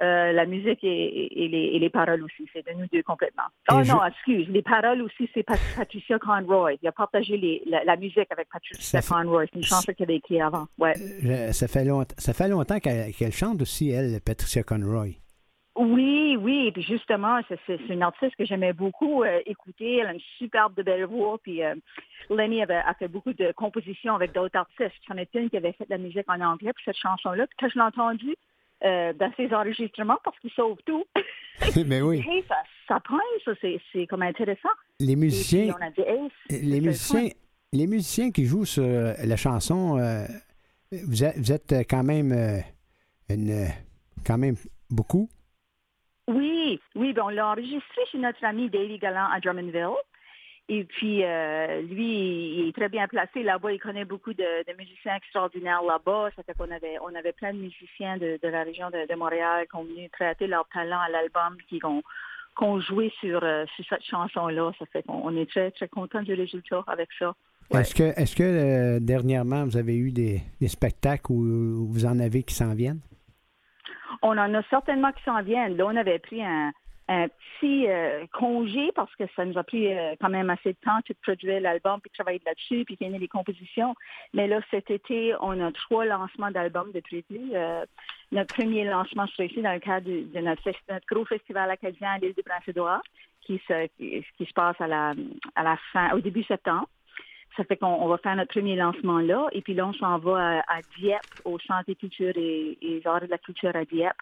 [0.00, 3.02] Euh, la musique et, et- et les, et les paroles aussi, c'est de nous deux
[3.02, 3.42] complètement.
[3.70, 6.72] Oh non, excuse, les paroles aussi, c'est Pat- Patricia Conroy.
[6.82, 9.44] Il a partagé les- la, la musique avec Patricia Conroy.
[9.52, 10.64] C'est une chanson qu'elle avait écrite avant.
[10.78, 10.94] Ouais.
[10.96, 15.08] Je- ça, fait longtemps, ça fait longtemps qu'elle qu'elle chante aussi, elle, Patricia Conroy.
[15.74, 19.98] Oui, oui, puis justement, c'est une artiste que j'aimais beaucoup euh, écouter.
[19.98, 21.74] Elle a une superbe de belle voix, puis euh,
[22.28, 24.92] Lenny avait, a fait beaucoup de compositions avec d'autres artistes.
[25.08, 27.46] C'en est une qui avait fait de la musique en anglais pour cette chanson-là.
[27.46, 28.36] Puis quand je l'ai entendue
[28.84, 31.04] euh, dans ses enregistrements, parce qu'il sauve tout,
[31.86, 32.22] ben oui.
[32.28, 32.56] hey, ça,
[32.86, 34.68] ça prend, ça, c'est c'est comme intéressant.
[35.00, 37.30] Les Et musiciens, on a dit, hey, les musiciens,
[37.72, 39.96] les musiciens qui jouent sur la chanson,
[40.92, 42.62] vous, êtes, vous êtes quand même
[43.30, 43.68] une,
[44.26, 44.56] quand même
[44.90, 45.30] beaucoup.
[46.28, 49.96] Oui, oui, ben on l'a enregistré chez notre ami Davy Gallant à Drummondville.
[50.68, 53.72] Et puis, euh, lui, il est très bien placé là-bas.
[53.72, 56.30] Il connaît beaucoup de, musiciens extraordinaires là-bas.
[56.36, 59.76] Ça fait qu'on avait, on avait plein de musiciens de, la région de, Montréal qui
[59.76, 62.02] ont venu prêter leur talent à l'album, qui ont,
[62.56, 64.72] qui ont joué sur, euh, sur cette chanson-là.
[64.78, 67.34] Ça fait qu'on on est très, très content du résultat avec ça.
[67.74, 72.20] Est-ce que, est-ce que euh, dernièrement, vous avez eu des, des spectacles où vous en
[72.20, 73.00] avez qui s'en viennent?
[74.20, 75.76] On en a certainement qui s'en viennent.
[75.76, 76.72] Là, on avait pris un,
[77.60, 80.98] petit euh, congé parce que ça nous a pris euh, quand même assez de temps
[81.06, 83.94] de produire l'album, puis de travailler là-dessus, puis finir les compositions.
[84.32, 87.50] Mais là, cet été, on a trois lancements d'albums de prévu.
[87.54, 87.84] Euh,
[88.30, 90.62] notre premier lancement sera ici dans le cadre de, de notre,
[91.06, 93.02] gros festival acadien à l'île du Prince-Édouard,
[93.42, 96.88] qui se, se passe à la fin, au début septembre.
[97.56, 99.48] Ça fait qu'on on va faire notre premier lancement là.
[99.52, 103.02] Et puis là, on s'en va à, à Dieppe, au Centre des cultures et, et
[103.04, 104.16] arts de la culture à Dieppe,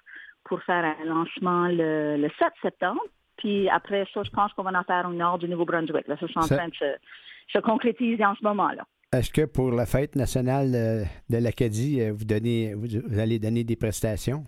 [0.45, 3.01] pour faire un lancement le, le 7 septembre.
[3.37, 6.09] Puis après ça, je pense qu'on va en faire au nord du Nouveau-Brunswick.
[6.09, 6.95] Là, ça, c'est en Ça- train de se,
[7.53, 8.85] se concrétiser en ce moment là.
[9.13, 13.65] Est-ce que pour la fête nationale euh, de l'Acadie, euh, vous, donnez, vous allez donner
[13.65, 14.45] des prestations?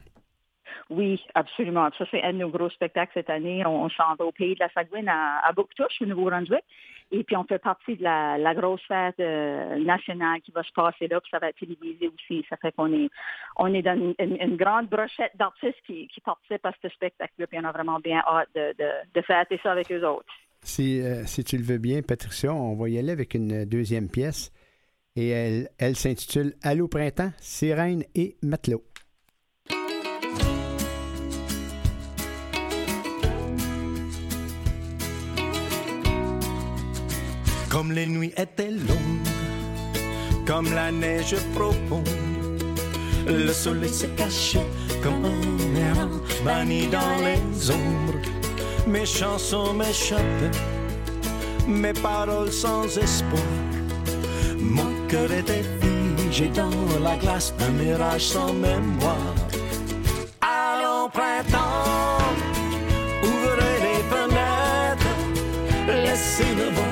[0.90, 1.88] Oui, absolument.
[1.98, 3.64] Ça, c'est un de nos gros spectacles cette année.
[3.66, 6.64] On, s'en va au pays de la Sagouine à, à Bouctouche, au Nouveau-Brunswick.
[7.12, 11.08] Et puis, on fait partie de la, grosse fête euh, nationale qui va se passer
[11.08, 12.44] là, puis ça va être télévisé aussi.
[12.48, 13.10] Ça fait qu'on est,
[13.56, 17.72] on est dans une, grande brochette d'artistes qui, participent à ce spectacle-là, puis on a
[17.72, 18.74] vraiment bien hâte de,
[19.14, 20.32] de, fêter ça avec eux autres.
[20.62, 24.08] Si, euh, si tu le veux bien, Patricia, on va y aller avec une deuxième
[24.08, 24.50] pièce.
[25.14, 28.82] Et elle, elle s'intitule Allô printemps, sirène et matelot.
[37.82, 39.26] Comme les nuits étaient longues,
[40.46, 42.08] comme la neige profonde,
[43.26, 44.60] le soleil s'est caché
[45.02, 48.20] comme un errant banni dans les ombres.
[48.86, 50.56] Mes chansons m'échappaient,
[51.66, 53.42] mes paroles sans espoir.
[54.60, 55.64] Mon cœur était
[56.16, 56.70] figé dans
[57.02, 59.34] la glace, un mirage sans mémoire.
[60.40, 62.30] Allons printemps,
[63.24, 65.16] ouvrez les fenêtres,
[65.88, 66.91] laissez le vent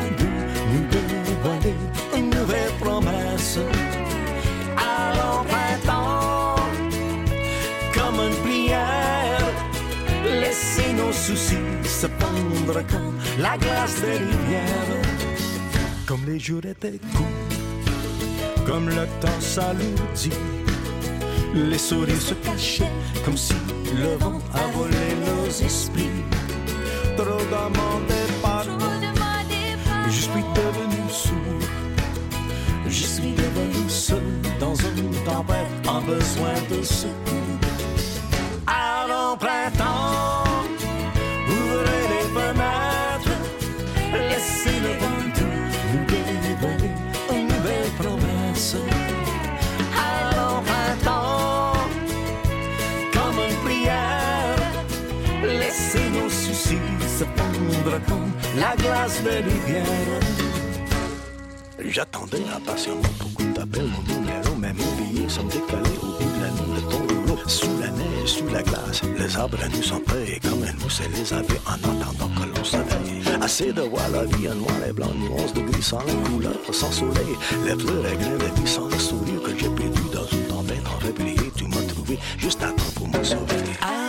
[12.66, 15.02] comme la glace des rivières.
[16.06, 20.32] Comme les jours étaient courts, comme le temps s'alourdit,
[21.54, 22.90] les sourires se cachaient
[23.24, 23.54] comme si
[23.96, 26.24] le vent a volé nos esprits.
[27.16, 28.68] Trop d'amants départent,
[30.06, 31.36] je suis devenu sourd.
[32.86, 34.22] Je suis devenu seul
[34.58, 37.61] dans une tempête en besoin de secours.
[38.66, 39.79] Allons printemps,
[58.57, 59.84] la glace des rivières.
[61.84, 66.74] J'attendais impatiemment beaucoup d'appels, mon numéro, même oublié, sans décaler au bout de la nuit,
[66.76, 70.62] le ton rouleau, sous la neige, sous la glace, les arbres nous sont prêts, comme
[70.62, 73.22] un mousse les avait en attendant que l'on s'éveille.
[73.40, 76.92] Assez de voir la vie en noir et blanc, nuance de gris sans couleur, sans
[76.92, 77.34] soleil,
[77.64, 80.86] les fleurs et grains de vie sans le sourire que j'ai perdu dans une tempête
[80.86, 81.40] en réveillé.
[82.38, 83.99] juste à temps pour me sauver.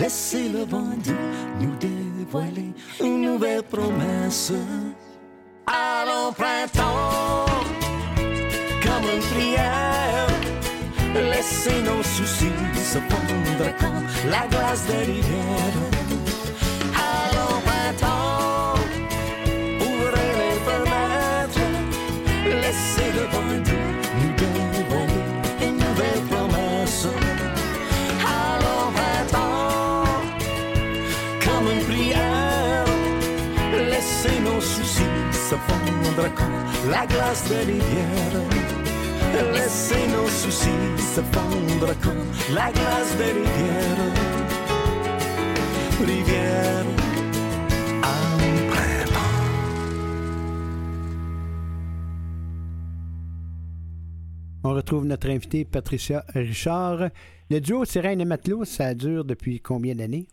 [0.00, 0.90] Laissez le vent
[1.60, 4.52] nous dévoiler une nouvelle promesse.
[5.66, 7.46] Allons printemps,
[8.82, 10.28] comme une prière,
[11.14, 12.52] laissez nos soucis
[12.94, 15.93] se fondre comme la glace de l'hiver.
[35.54, 38.42] Se fondre comme la glace de l'hiver.
[39.52, 42.24] Laissez nos soucis se fondre comme
[42.54, 44.12] la glace de rivière.
[46.00, 46.86] Rivière
[48.02, 48.38] en
[48.70, 49.42] printemps.
[54.64, 57.10] On retrouve notre invitée Patricia Richard.
[57.50, 60.26] Le duo Sirène et Matelot, ça dure depuis combien d'années?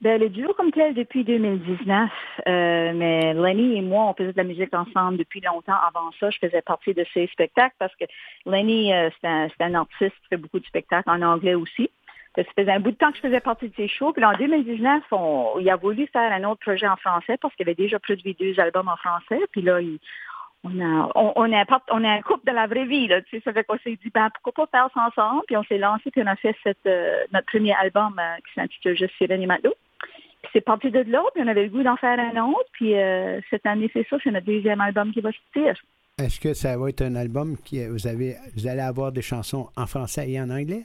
[0.00, 2.08] Ben, le duo comme tel depuis 2019,
[2.46, 5.74] euh, mais Lenny et moi, on faisait de la musique ensemble depuis longtemps.
[5.74, 8.04] Avant ça, je faisais partie de ses spectacles parce que
[8.46, 11.90] Lenny, euh, c'est un, un artiste qui fait beaucoup de spectacles en anglais aussi.
[12.36, 14.12] Ça faisait un bout de temps que je faisais partie de ses shows.
[14.12, 17.64] Puis en 2019, on, il a voulu faire un autre projet en français parce qu'il
[17.64, 19.40] avait déjà produit deux albums en français.
[19.50, 19.98] Puis là, il-
[20.64, 21.52] on a, on, on,
[21.90, 24.10] on un couple de la vraie vie, là, tu sais, ça fait qu'on s'est dit,
[24.12, 26.84] ben, pourquoi pas faire ça ensemble, puis on s'est lancé, puis on a fait cette,
[26.86, 29.74] euh, notre premier album euh, qui s'intitule Juste Sirène et Matelot.
[30.52, 33.40] C'est parti de là, puis on avait le goût d'en faire un autre, puis euh,
[33.50, 35.74] cette année, c'est ça, c'est notre deuxième album qui va sortir.
[36.18, 39.68] Est-ce que ça va être un album qui vous avez vous allez avoir des chansons
[39.76, 40.82] en français et en anglais?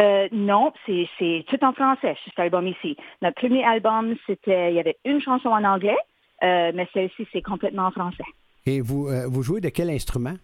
[0.00, 2.96] Euh, non, c'est c'est tout en français, cet album ici.
[3.20, 5.96] Notre premier album, c'était, il y avait une chanson en anglais,
[6.44, 8.24] euh, mais celle-ci, c'est complètement en français.
[8.66, 10.34] Et vous, euh, vous jouez de quel instrument?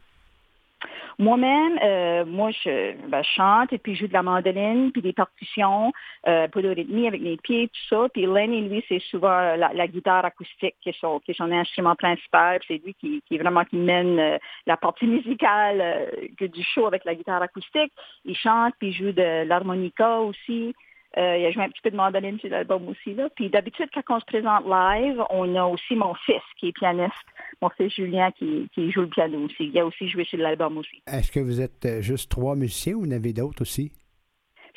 [1.19, 5.03] Moi-même, euh, moi, je, ben, je chante et puis je joue de la mandoline, puis
[5.03, 5.93] des partitions,
[6.27, 8.09] euh, pour le rythme avec mes pieds, tout ça.
[8.13, 11.95] Puis Lenny, lui, c'est souvent la, guitare acoustique qui est son, qui est son instrument
[11.95, 12.61] principal.
[12.67, 17.05] C'est lui qui, qui vraiment qui mène euh, la partie musicale euh, du show avec
[17.05, 17.93] la guitare acoustique.
[18.25, 20.75] Il chante, puis il joue de l'harmonica aussi.
[21.17, 23.15] Euh, il a joué un petit peu de mandoline sur l'album aussi.
[23.15, 23.29] Là.
[23.37, 27.15] Puis d'habitude, quand on se présente live, on a aussi mon fils qui est pianiste,
[27.63, 29.67] mon fils Julien qui, qui joue le piano aussi.
[29.73, 31.03] Il a aussi joué sur l'album aussi.
[31.07, 33.93] Est-ce que vous êtes euh, juste trois musiciens ou vous en avez d'autres aussi?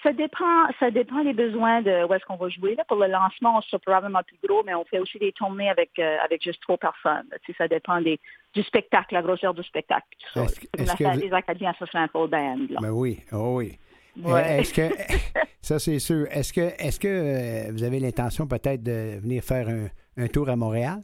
[0.03, 2.75] Ça dépend, ça dépend des besoins de où est-ce qu'on va jouer.
[2.75, 2.83] Là.
[2.88, 5.89] Pour le lancement, on sera probablement plus gros, mais on fait aussi des tournées avec,
[5.97, 7.25] euh, avec juste trois personnes.
[7.43, 8.19] Tu sais, ça dépend des,
[8.53, 10.05] du spectacle, la grosseur du spectacle.
[10.19, 10.43] Tout ça.
[10.43, 12.57] Est-ce la que fête vous- des Acadiens, un full band.
[12.69, 12.79] Là.
[12.79, 13.79] Ben oui, oh oui.
[14.24, 14.32] Ouais.
[14.41, 14.89] Euh, Est-ce que
[15.61, 16.26] ça c'est sûr.
[16.32, 19.88] Est-ce que est-ce que euh, vous avez l'intention peut-être de venir faire un,
[20.18, 20.99] un tour à Montréal?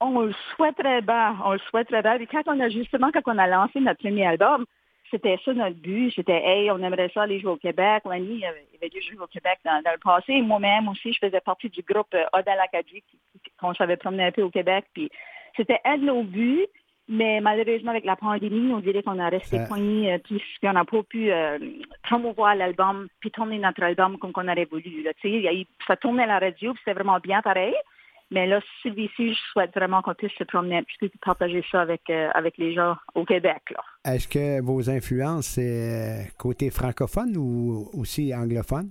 [0.00, 2.14] On le souhaiterait bien, on le souhaiterait bien.
[2.18, 4.66] Et quand on a justement, quand on a lancé notre premier album,
[5.10, 6.12] c'était ça notre but.
[6.14, 8.02] C'était, hey, on aimerait ça aller jouer au Québec.
[8.10, 10.40] Lenny il avait, dû jouer au Québec dans, dans le passé.
[10.42, 14.24] Moi-même aussi, je faisais partie du groupe euh, Oda l'Acadie, qui- qui- qu'on s'avait promené
[14.24, 14.84] un peu au Québec.
[14.92, 15.10] Puis
[15.56, 16.66] c'était un de nos buts.
[17.06, 20.72] Mais malheureusement, avec la pandémie, on dirait qu'on a resté Ça- poignés, euh, puis on
[20.72, 21.58] n'a pas pu euh,
[22.02, 25.02] promouvoir l'album, puis tourner notre album comme qu'on aurait voulu.
[25.02, 25.10] Là.
[25.22, 27.74] Eu- ça tournait à la radio, puis c'était vraiment bien pareil.
[28.30, 31.62] Mais là, celui-ci, je souhaite vraiment qu'on puisse se promener un petit peu et partager
[31.70, 33.62] ça avec, euh, avec les gens au Québec.
[34.04, 38.90] Est-ce que vos influences c'est côté francophone ou aussi anglophone?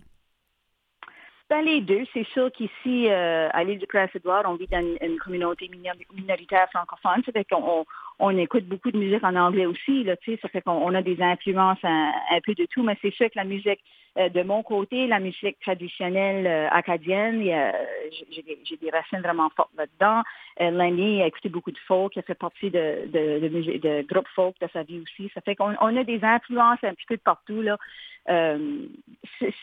[1.54, 4.98] Ben, les deux, c'est sûr qu'ici, euh, à l'île du Prince-Édouard, on vit dans une,
[5.04, 7.22] une communauté minor- minoritaire francophone.
[7.24, 7.86] Ça fait qu'on
[8.18, 10.04] on, écoute beaucoup de musique en anglais aussi.
[10.04, 13.14] Là, ça fait qu'on on a des influences un, un peu de tout, mais c'est
[13.14, 13.80] sûr que la musique,
[14.16, 20.22] de mon côté, la musique traditionnelle euh, acadienne, j'ai des, racines vraiment fortes là-dedans.
[20.62, 24.04] Euh, Lenny a écouté beaucoup de folk, a fait partie de, de, de, musique- de
[24.04, 25.32] groupes folk de sa vie aussi.
[25.34, 27.62] Ça fait qu'on on a des influences un petit peu de partout.
[27.62, 27.78] Là.
[28.30, 28.86] Euh,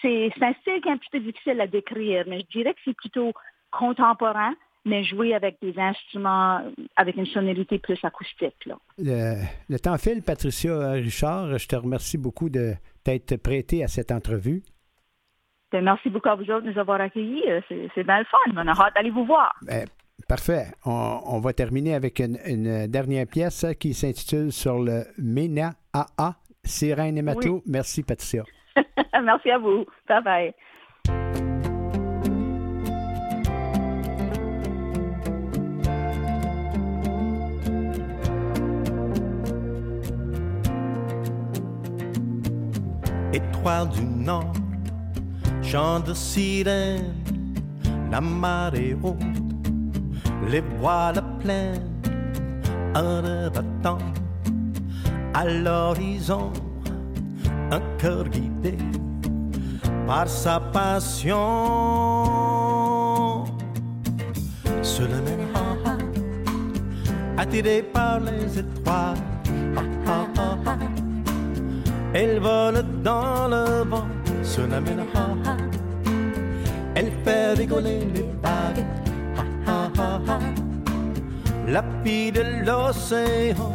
[0.03, 2.81] c'est un style qui est un petit peu difficile à décrire, mais je dirais que
[2.85, 3.33] c'est plutôt
[3.71, 4.55] contemporain,
[4.85, 6.63] mais joué avec des instruments,
[6.97, 8.65] avec une sonorité plus acoustique.
[8.67, 8.77] Là.
[8.99, 9.35] Le,
[9.69, 11.59] le temps file, Patricia Richard.
[11.59, 12.75] Je te remercie beaucoup de
[13.05, 14.63] t'être prêtée à cette entrevue.
[15.73, 17.45] Ben, merci beaucoup à vous autres de nous avoir accueillis.
[17.49, 17.61] Euh,
[17.95, 18.39] C'est bien le fun.
[18.55, 19.55] On a hâte d'aller vous voir.
[19.63, 19.85] Ben,
[20.29, 20.67] parfait.
[20.85, 26.35] On, on va terminer avec une, une dernière pièce qui s'intitule Sur le MENA AA,
[26.65, 27.63] Sirène et Matelot.
[27.67, 28.45] Merci, Patricia.
[29.23, 29.87] merci à vous.
[30.09, 30.55] Bye bye.
[43.33, 44.53] Étoile du nord,
[45.63, 47.15] chant de sirène,
[48.11, 49.17] la marée haute,
[50.49, 51.89] les voiles pleines,
[52.95, 53.99] un rêve attend
[55.35, 56.53] à l'horizon,
[57.71, 58.77] un cœur guidé
[60.07, 61.37] par sa passion.
[64.83, 65.51] Se le mène
[67.41, 69.30] attiré par les étoiles.
[72.23, 74.07] Elle vole dans le vent,
[74.43, 75.07] se la mène
[76.95, 78.85] Elle fait rigoler les vagues.
[79.39, 80.39] Ah, ah, ah, ah.
[81.67, 83.75] La fille de l'océan.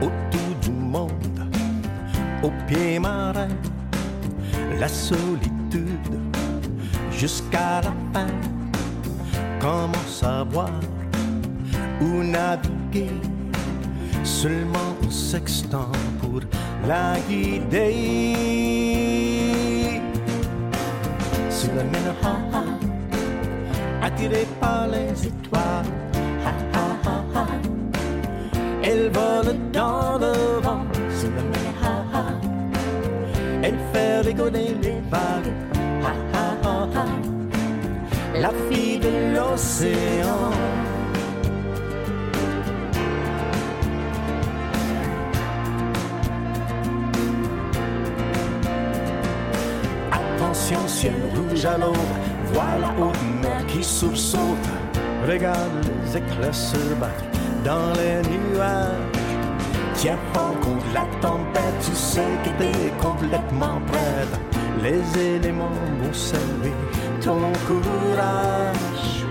[0.00, 1.10] Autour du monde,
[2.42, 3.48] au pied marin,
[4.80, 5.37] la solitude
[14.24, 16.40] Seulement un sextant pour
[16.86, 17.94] la guider.
[21.50, 25.86] Sur la mer, ha, ha, attirée par les étoiles.
[28.90, 30.84] Elle vole dans le vent
[31.18, 31.42] sur la.
[31.82, 32.24] Ha, ha.
[33.62, 35.52] Elle fait rigoler les vagues.
[36.02, 37.06] Ha, ha, ha, ha.
[38.40, 40.67] La fille de l'océan.
[53.98, 54.68] Sursaute.
[55.26, 57.24] Regarde les éclairs se battre
[57.64, 59.08] dans les nuages.
[59.94, 64.34] Tiens pas contre la tempête, tu sais que t'es complètement prête.
[64.84, 65.02] Les
[65.34, 66.76] éléments vont servir
[67.20, 69.26] ton courage.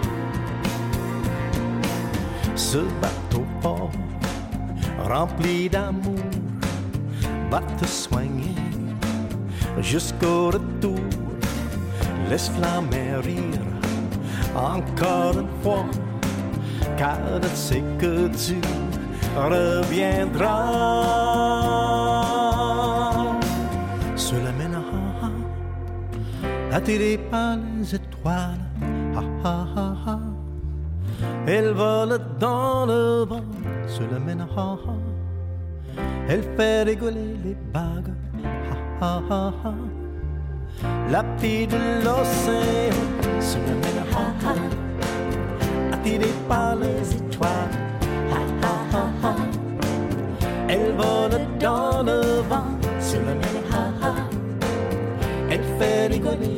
[2.56, 3.92] Ce bateau fort,
[5.08, 6.30] rempli d'amour,
[7.50, 8.56] va te soigner
[9.80, 11.00] jusqu'au retour.
[12.30, 13.27] Laisse la mer rire
[14.78, 15.86] encore une fois,
[16.98, 18.58] car elle sait que tu
[19.36, 20.64] reviendras.
[24.16, 24.78] Se la mène
[26.72, 28.66] attirée par les étoiles.
[29.16, 30.20] Ha, ha, ha, ha.
[31.48, 33.46] Elle vole dans le vent,
[33.88, 34.96] se la mène ha, ha.
[36.30, 38.14] Elle fait rigoler les bagues.
[39.02, 39.74] Ha, ha, ha.
[41.10, 44.54] La fille de l'océan se la mène ha, ha.
[45.94, 47.76] Attirée par les étoiles.
[48.32, 49.36] Ha, ha, ha, ha.
[50.68, 54.14] Elle vole dans le vent, se la mène ha, ha.
[55.50, 56.57] Elle fait rigoler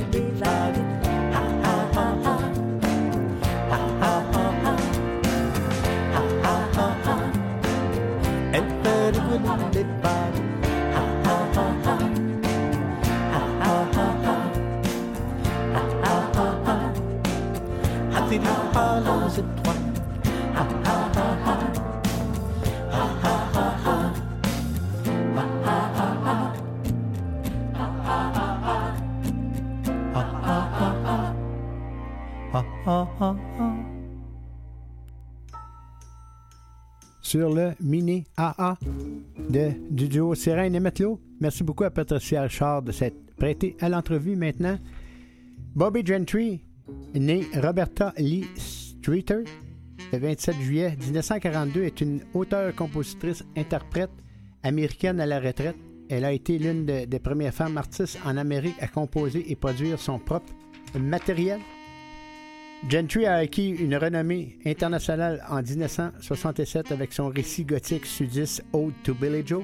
[37.21, 38.77] sur le mini AA
[39.49, 41.19] de, du duo Sérène et Matelot.
[41.39, 44.77] Merci beaucoup à Patricia Richard de s'être prêtée à l'entrevue maintenant.
[45.75, 46.61] Bobby Gentry,
[47.13, 49.43] née Roberta Lee Streeter,
[50.11, 54.09] le 27 juillet 1942, est une auteure-compositrice-interprète
[54.63, 55.75] américaine à la retraite.
[56.09, 59.99] Elle a été l'une de- des premières femmes artistes en Amérique à composer et produire
[59.99, 60.51] son propre
[60.99, 61.59] matériel.
[62.87, 69.13] Gentry a acquis une renommée internationale en 1967 avec son récit gothique sudiste Ode to
[69.13, 69.63] Billy Joe.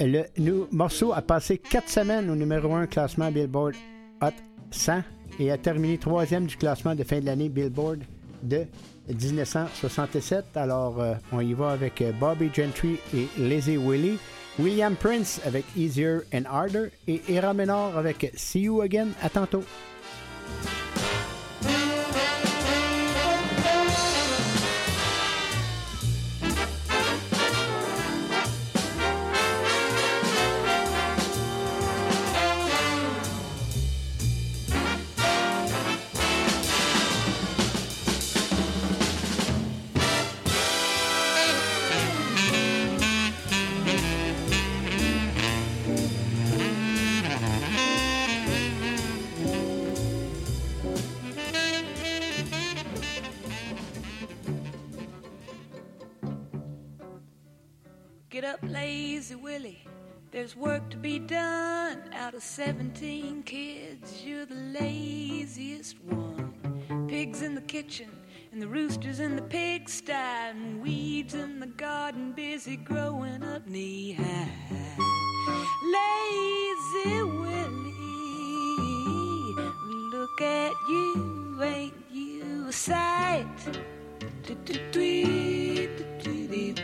[0.00, 0.24] Le
[0.72, 3.74] morceau a passé quatre semaines au numéro 1 classement Billboard
[4.22, 4.30] Hot
[4.70, 5.02] 100
[5.38, 8.00] et a terminé troisième du classement de fin de l'année Billboard
[8.42, 8.66] de
[9.08, 10.44] 1967.
[10.56, 14.18] Alors, euh, on y va avec euh, Bobby Gentry et Lazy Willie.
[14.58, 19.08] William Prince avec Easier and Harder et Era Menor avec See You Again.
[19.22, 19.62] À tantôt.
[60.56, 62.02] Work to be done.
[62.14, 66.54] Out of 17 kids, you're the laziest one.
[67.08, 68.08] Pigs in the kitchen,
[68.52, 74.14] and the roosters in the pigsty, and weeds in the garden busy growing up knee
[74.14, 74.48] high.
[75.84, 77.92] Lazy Willie,
[80.12, 83.46] look at you, ain't you a sight?
[84.42, 85.90] Tweet, tweet,
[86.22, 86.82] tweet,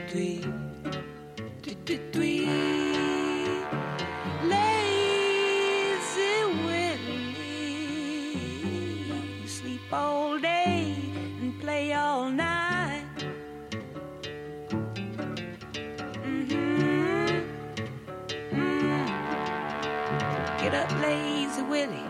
[1.74, 2.91] tweet, tweet.
[21.72, 22.04] Willie,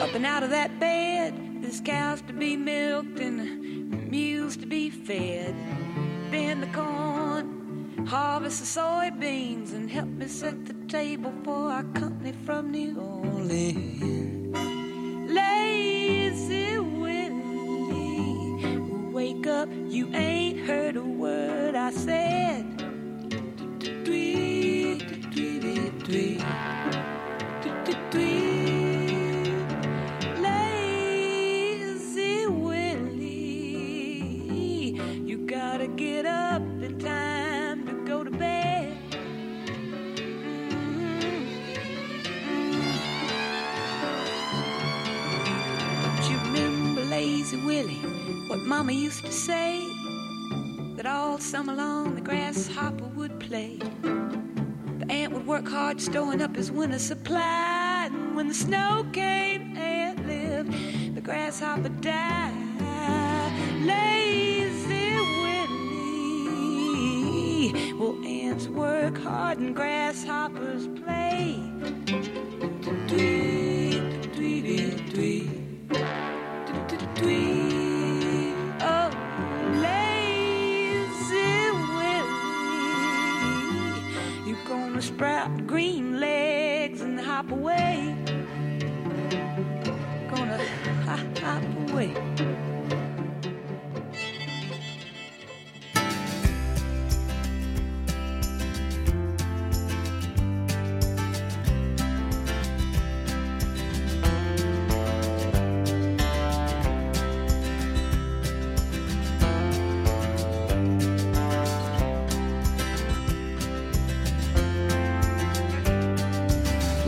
[0.00, 1.34] up and out of that bed.
[1.60, 5.52] There's cows to be milked and mules to be fed.
[6.30, 12.32] Bend the corn, harvest the soybeans, and help me set the table for our company
[12.46, 14.56] from New Orleans.
[15.28, 18.78] Lazy Willie,
[19.10, 22.78] wake up, you ain't heard a word I said.
[24.04, 26.44] Tweet, tweet, tweet,
[48.78, 49.82] Mama used to say?
[50.96, 53.78] That all summer long the grasshopper would play.
[54.02, 57.67] The ant would work hard storing up his winter supply.
[58.38, 60.72] When the snow came, and lived.
[61.16, 62.52] The grasshopper died.
[63.82, 66.12] Lazy Willie.
[67.98, 71.60] Well, ants work hard and grasshoppers play.
[73.08, 75.50] Tweet, tweet, tweet.
[77.16, 78.54] Tweet.
[78.82, 79.10] Oh,
[79.82, 82.46] lazy Willie.
[84.46, 88.17] You're gonna sprout green legs and hop away.
[91.92, 92.14] Away.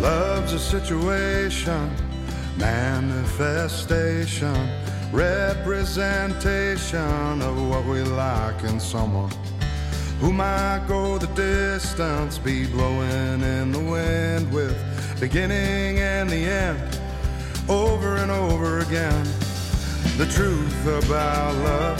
[0.00, 1.90] Love's a situation,
[2.60, 4.54] manifestation,
[5.12, 9.32] representation of what we like in someone
[10.20, 14.76] who might go the distance, be blowing in the wind with
[15.18, 17.00] beginning and the end
[17.70, 19.24] over and over again.
[20.18, 21.98] The truth about love,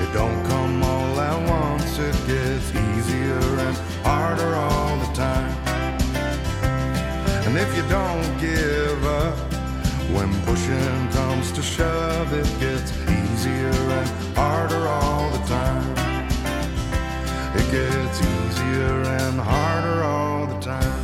[0.00, 5.52] it don't come all at once, it gets easier and harder all the time.
[7.46, 9.53] And if you don't give up,
[10.12, 15.96] when pushing comes to shove, it gets easier and harder all the time.
[17.56, 21.00] It gets easier and harder all the time.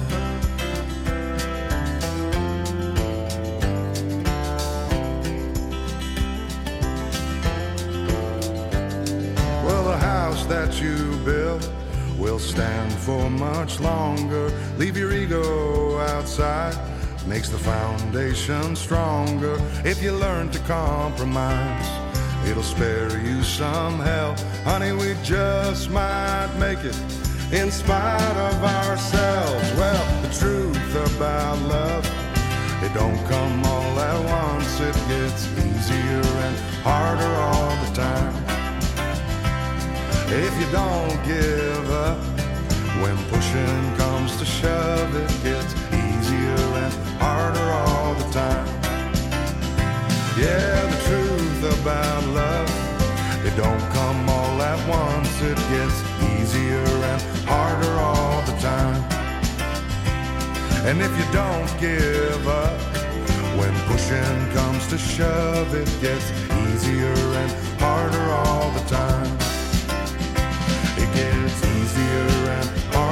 [9.65, 11.71] Well, the house that you built
[12.19, 14.53] will stand for much longer.
[14.77, 16.77] Leave your ego outside,
[17.31, 19.57] makes the foundation stronger.
[19.85, 21.89] If you learn to compromise,
[22.44, 24.35] it'll spare you some hell.
[24.65, 26.98] Honey, we just might make it
[27.52, 29.69] in spite of ourselves.
[29.78, 32.05] Well, the truth about love,
[32.82, 34.81] it don't come all at once.
[34.81, 38.35] It gets easier and harder all the time.
[40.47, 42.19] If you don't give up,
[43.02, 46.70] when pushing comes to shove, it gets easier
[47.21, 48.67] harder all the time.
[50.43, 52.71] Yeah, the truth about love,
[53.47, 55.33] it don't come all at once.
[55.43, 55.99] It gets
[56.33, 59.03] easier and harder all the time.
[60.89, 62.81] And if you don't give up,
[63.59, 66.27] when pushing comes to shove, it gets
[66.65, 69.33] easier and harder all the time.
[71.03, 73.10] It gets easier and harder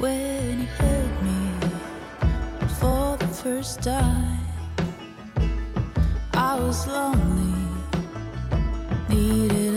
[0.00, 1.68] when he held me
[2.80, 4.40] for the first time.
[6.32, 7.68] I was lonely,
[9.10, 9.69] needed.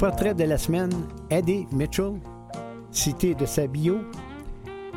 [0.00, 0.90] Portrait de la semaine,
[1.28, 2.14] Eddie Mitchell,
[2.90, 3.98] cité de sa bio.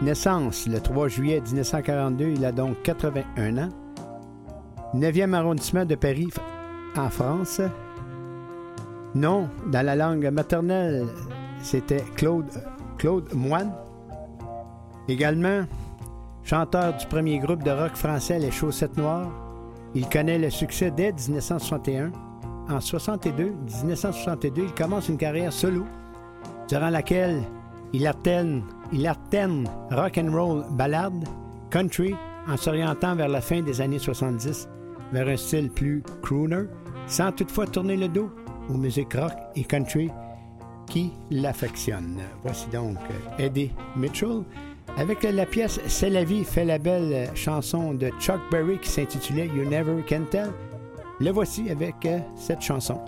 [0.01, 3.69] Naissance le 3 juillet 1942, il a donc 81 ans.
[4.95, 6.29] 9e arrondissement de Paris,
[6.95, 7.59] en France.
[9.13, 11.05] Nom, dans la langue maternelle,
[11.61, 12.49] c'était Claude,
[12.97, 13.73] Claude Moine.
[15.09, 15.65] Également,
[16.43, 19.29] chanteur du premier groupe de rock français Les Chaussettes Noires.
[19.95, 22.13] Il connaît le succès dès 1961.
[22.69, 23.53] En 62,
[23.83, 25.85] 1962, il commence une carrière solo,
[26.69, 27.41] durant laquelle
[27.91, 29.07] il alterne, il
[29.91, 31.27] rock and roll, ballade,
[31.69, 32.15] country,
[32.47, 34.67] en s'orientant vers la fin des années 70
[35.11, 36.63] vers un style plus crooner,
[37.07, 38.29] sans toutefois tourner le dos
[38.69, 40.09] aux musiques rock et country
[40.87, 42.21] qui l'affectionnent.
[42.43, 42.97] Voici donc
[43.37, 44.43] Eddie Mitchell
[44.97, 49.47] avec la pièce C'est la vie, fait la belle chanson de Chuck Berry qui s'intitulait
[49.47, 50.51] You Never Can Tell.
[51.19, 52.99] Le voici avec euh, cette chanson.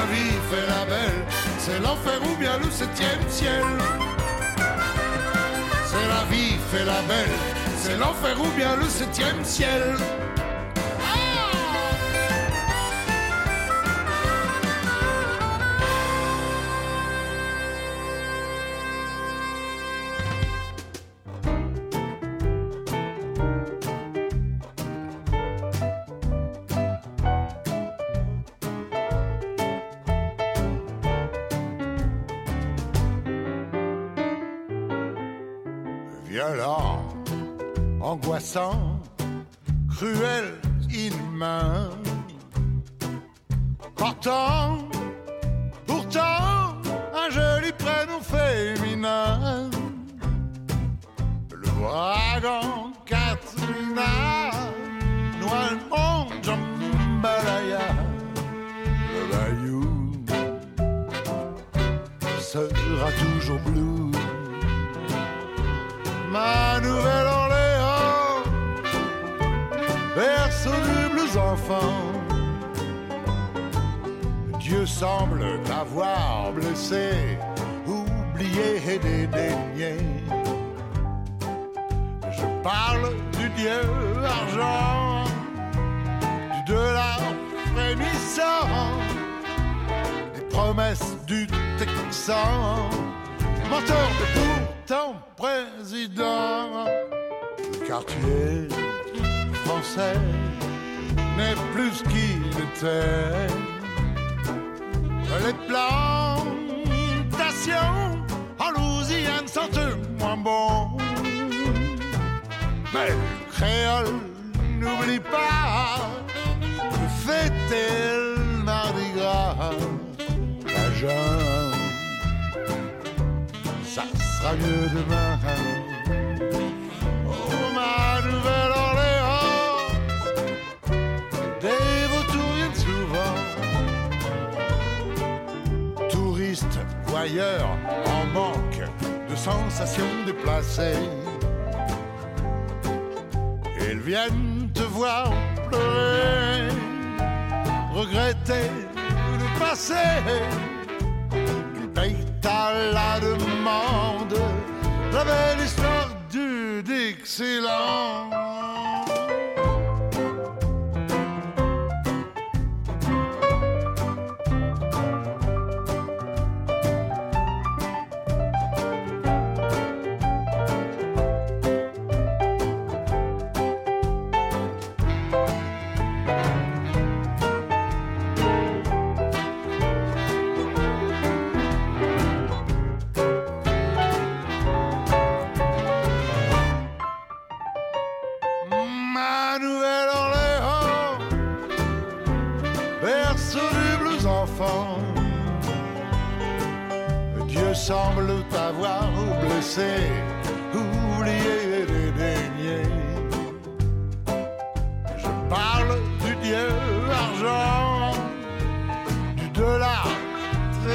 [0.00, 1.24] la vie fait la belle,
[1.58, 3.64] c'est l'enfer ou bien le septième ciel.
[5.90, 7.38] C'est la vie fait la belle,
[7.76, 9.96] c'est l'enfer ou bien le septième ciel.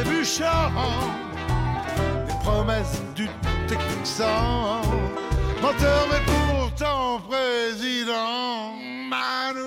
[0.05, 0.71] Trébuchant,
[2.27, 3.27] des promesses du
[3.67, 4.81] Texan,
[5.61, 8.73] menteur mais pourtant président,
[9.09, 9.64] ma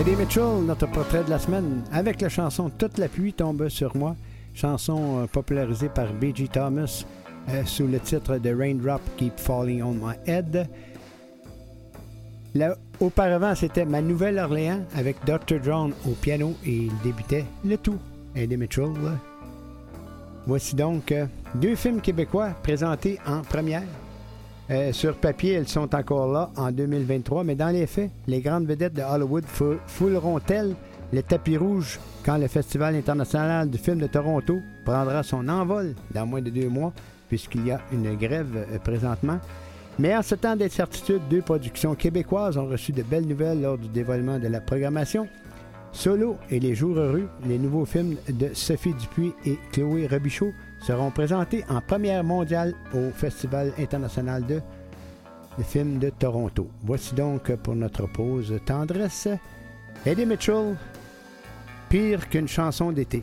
[0.00, 3.94] Eddie Mitchell, notre portrait de la semaine, avec la chanson Toute la pluie tombe sur
[3.94, 4.16] moi,
[4.54, 6.48] chanson euh, popularisée par B.G.
[6.48, 7.04] Thomas
[7.50, 10.70] euh, sous le titre de Raindrop Keep Falling on My Head.
[12.54, 15.62] Là, auparavant, c'était Ma Nouvelle-Orléans avec Dr.
[15.62, 17.98] John au piano et il débutait le tout.
[18.34, 18.94] Eddie Mitchell.
[20.46, 23.82] Voici donc euh, deux films québécois présentés en première.
[24.70, 28.66] Euh, sur papier, elles sont encore là en 2023, mais dans les faits, les grandes
[28.66, 30.74] vedettes de Hollywood fou- fouleront-elles
[31.12, 36.24] le tapis rouge quand le Festival international du film de Toronto prendra son envol dans
[36.24, 36.92] moins de deux mois,
[37.28, 39.40] puisqu'il y a une grève euh, présentement?
[39.98, 43.88] Mais en ce temps d'incertitude, deux productions québécoises ont reçu de belles nouvelles lors du
[43.88, 45.26] dévoilement de la programmation.
[45.92, 51.10] Solo et Les Jours Heureux, les nouveaux films de Sophie Dupuis et Chloé Robichaud, seront
[51.10, 54.60] présentés en première mondiale au Festival international de
[55.62, 56.70] films de Toronto.
[56.82, 59.28] Voici donc pour notre pause tendresse
[60.06, 60.76] Eddie Mitchell,
[61.88, 63.22] pire qu'une chanson d'été.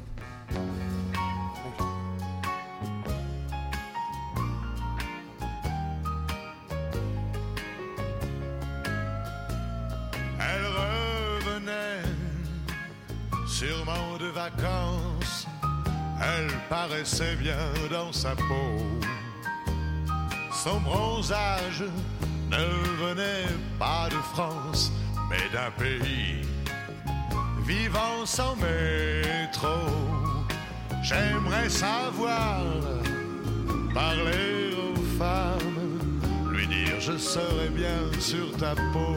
[10.40, 12.04] Elle revenait
[14.20, 14.97] de vacances
[16.22, 17.58] elle paraissait bien
[17.92, 18.82] dans sa peau.
[20.52, 21.84] Son bronzage
[22.50, 24.92] ne venait pas de France,
[25.30, 26.42] mais d'un pays
[27.68, 29.78] vivant sans métro.
[31.04, 32.64] J'aimerais savoir
[33.94, 36.00] parler aux femmes,
[36.52, 39.16] lui dire je serais bien sur ta peau,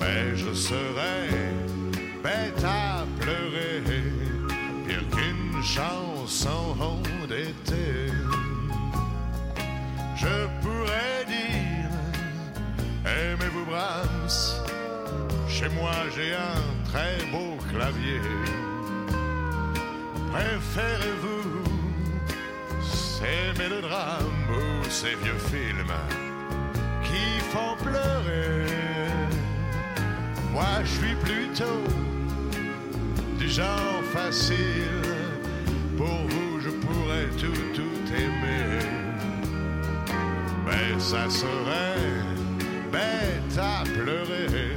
[0.00, 1.28] mais je serais
[2.22, 3.82] bête à pleurer,
[5.66, 8.12] chanson d'été.
[10.14, 11.90] Je pourrais dire,
[13.04, 14.62] aimez-vous Brahms?
[15.48, 18.20] Chez moi j'ai un très beau clavier.
[20.32, 21.64] Préférez-vous
[22.82, 25.98] ces mélodrames ou ces vieux films
[27.02, 28.66] qui font pleurer?
[30.52, 31.82] Moi je suis plutôt
[33.38, 35.15] du genre facile.
[35.96, 38.84] Pour vous je pourrais tout, tout aimer.
[40.66, 42.22] Mais ça serait
[42.90, 44.76] bête à pleurer,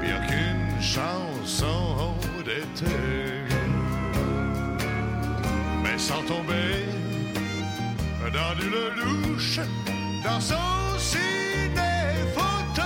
[0.00, 2.14] pire qu'une chanson
[2.44, 2.96] d'été.
[5.82, 6.86] Mais sans tomber
[8.32, 9.60] dans du louche,
[10.24, 12.82] dans son ciné-photo,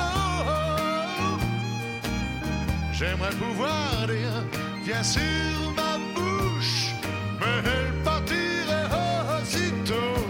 [2.93, 4.45] j'aimerais pouvoir dire,
[4.85, 5.21] viens sur
[5.77, 5.94] ma
[7.65, 8.89] elle partirait
[9.41, 10.21] aussitôt.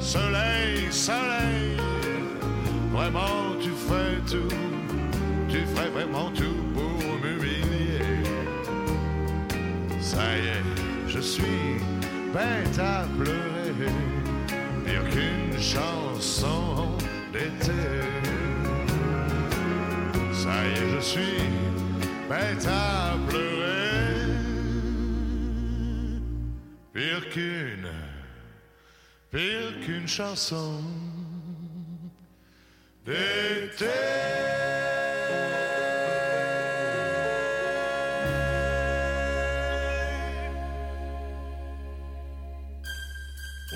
[0.00, 1.76] Soleil, soleil,
[2.92, 4.54] vraiment tu fais tout,
[5.48, 8.04] tu ferais vraiment tout pour m'humilier.
[10.00, 10.64] Ça y est,
[11.06, 11.78] je suis
[12.34, 13.72] bête à pleurer,
[14.84, 16.88] pire qu'une chanson
[17.32, 17.82] d'été.
[20.32, 21.42] Ça y est, je suis
[22.28, 23.79] bête à pleurer,
[26.92, 27.88] pire qu'une
[29.30, 30.82] pire qu'une chanson
[33.06, 33.86] d'été.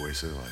[0.03, 0.51] Oui, c'est vrai.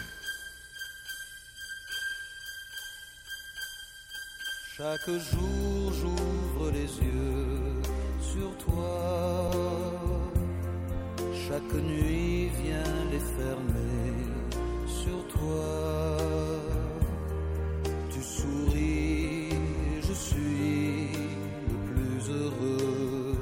[4.77, 7.83] Chaque jour j'ouvre les yeux
[8.21, 9.72] sur toi.
[11.53, 14.17] Chaque nuit vient les fermer
[14.87, 15.69] sur toi.
[18.09, 19.51] Tu souris,
[20.01, 21.11] je suis
[21.69, 23.37] le plus heureux.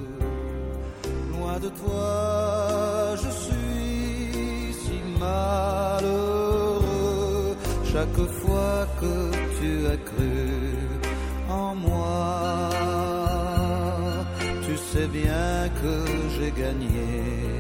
[1.31, 6.81] Loin de toi, je suis si malheureux.
[7.93, 9.15] Chaque fois que
[9.61, 10.49] tu as cru
[11.49, 12.71] en moi,
[14.67, 15.95] tu sais bien que
[16.35, 17.60] j'ai gagné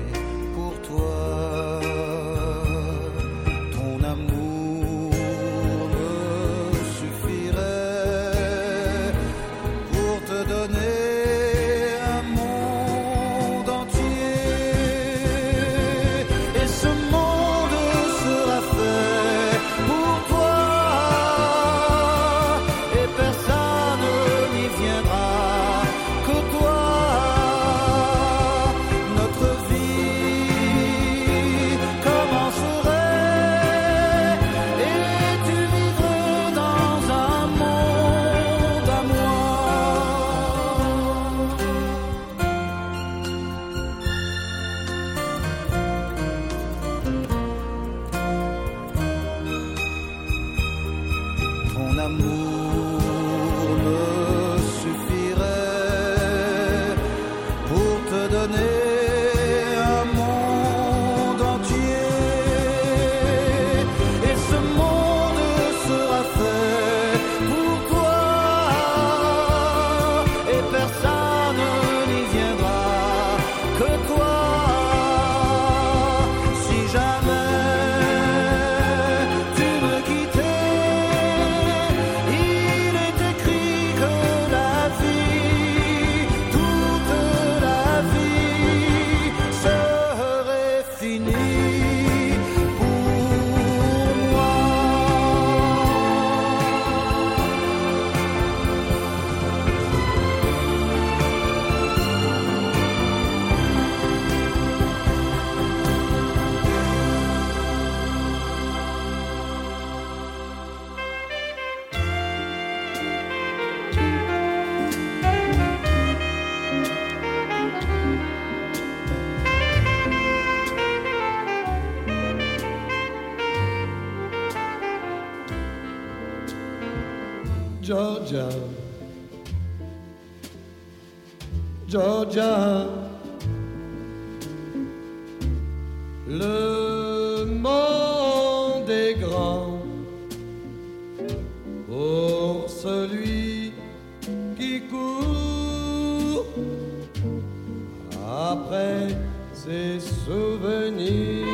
[149.65, 151.45] ses souvenirs.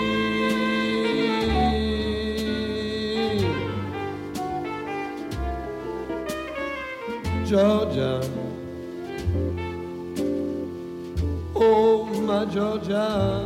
[7.44, 8.20] Georgia.
[11.54, 13.40] Oh, ma Georgia.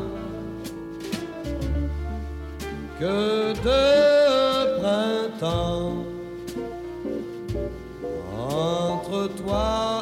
[2.99, 6.05] Que de printemps
[8.39, 10.00] entre toi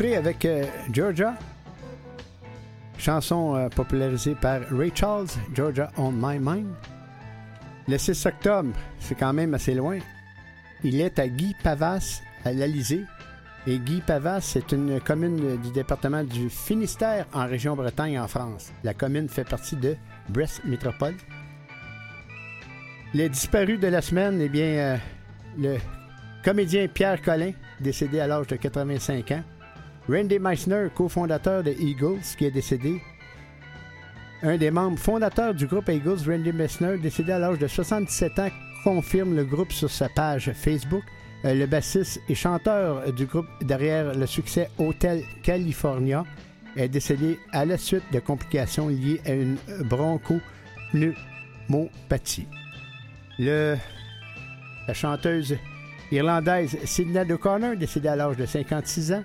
[0.00, 1.34] Avec euh, Georgia.
[2.98, 6.66] Chanson euh, popularisée par Ray Charles, Georgia on My Mind.
[7.86, 9.98] Le 6 octobre, c'est quand même assez loin.
[10.82, 13.04] Il est à Guy Pavas, à l'Alizé.
[13.66, 18.72] Et Guy Pavas, c'est une commune du département du Finistère en région Bretagne en France.
[18.82, 19.94] La commune fait partie de
[20.30, 21.14] Brest Métropole.
[23.14, 24.96] Les disparus de la semaine, eh bien, euh,
[25.58, 25.76] le
[26.42, 29.44] comédien Pierre Collin, décédé à l'âge de 85 ans.
[30.08, 33.00] Randy Meissner, cofondateur de Eagles, qui est décédé.
[34.42, 38.50] Un des membres fondateurs du groupe Eagles, Randy Meissner, décédé à l'âge de 77 ans,
[38.82, 41.04] confirme le groupe sur sa page Facebook.
[41.44, 46.24] Euh, le bassiste et chanteur du groupe derrière le succès Hotel California
[46.76, 52.48] est décédé à la suite de complications liées à une bronchopneumopathie.
[53.38, 53.76] Le,
[54.86, 55.56] la chanteuse
[56.10, 59.22] irlandaise Sidney O'Connor, décédée à l'âge de 56 ans.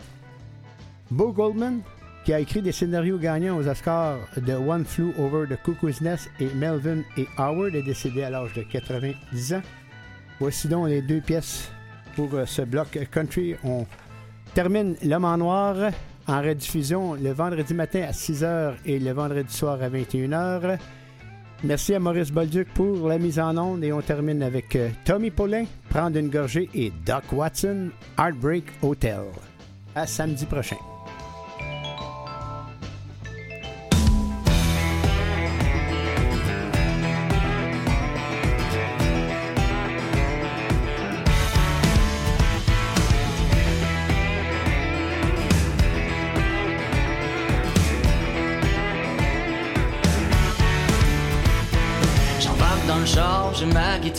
[1.09, 1.81] Bo Goldman,
[2.25, 6.29] qui a écrit des scénarios gagnants aux Oscars de One Flew Over the Cuckoo's Nest
[6.39, 9.61] et Melvin et Howard, est décédé à l'âge de 90 ans.
[10.39, 11.71] Voici donc les deux pièces
[12.15, 13.55] pour euh, ce bloc country.
[13.63, 13.85] On
[14.53, 15.91] termine L'homme en noir
[16.27, 20.77] en rediffusion le vendredi matin à 6h et le vendredi soir à 21h.
[21.63, 25.31] Merci à Maurice Bolduc pour la mise en onde et on termine avec euh, Tommy
[25.31, 27.89] Paulin, Prendre une gorgée et Doc Watson,
[28.19, 29.21] Heartbreak Hotel.
[29.95, 30.75] À samedi prochain.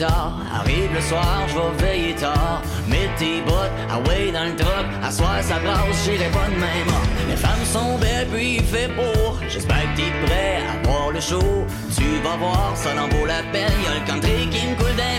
[0.06, 2.62] Arrive le soir, je vais veiller tard.
[2.86, 4.86] Mets tes bottes, away ah dans le drop.
[5.02, 6.94] À soir, ça brasse, j'irai pas de même.
[7.28, 9.36] Les femmes sont belles, puis il fait beau.
[9.48, 11.66] J'espère que t'es prêt à voir le show.
[11.96, 13.72] Tu vas voir, ça n'en vaut la peine.
[13.84, 15.18] Y'a le country qui me coule d'un.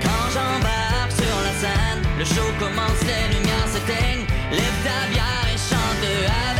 [0.00, 4.26] Quand j'embarque sur la scène, le show commence, les lumières s'éteignent.
[4.52, 6.55] Lève ta bière et chante de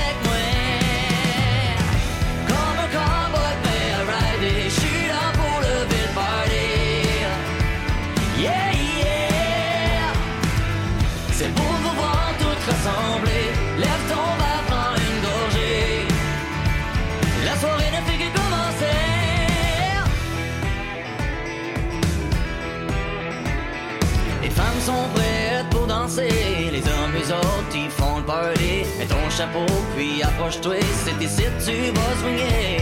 [26.07, 28.85] Les hommes, les autres, ils font le party.
[28.97, 29.67] Mets ton chapeau,
[29.97, 30.77] puis approche-toi.
[31.05, 32.81] C'est ici tu vas swinguer.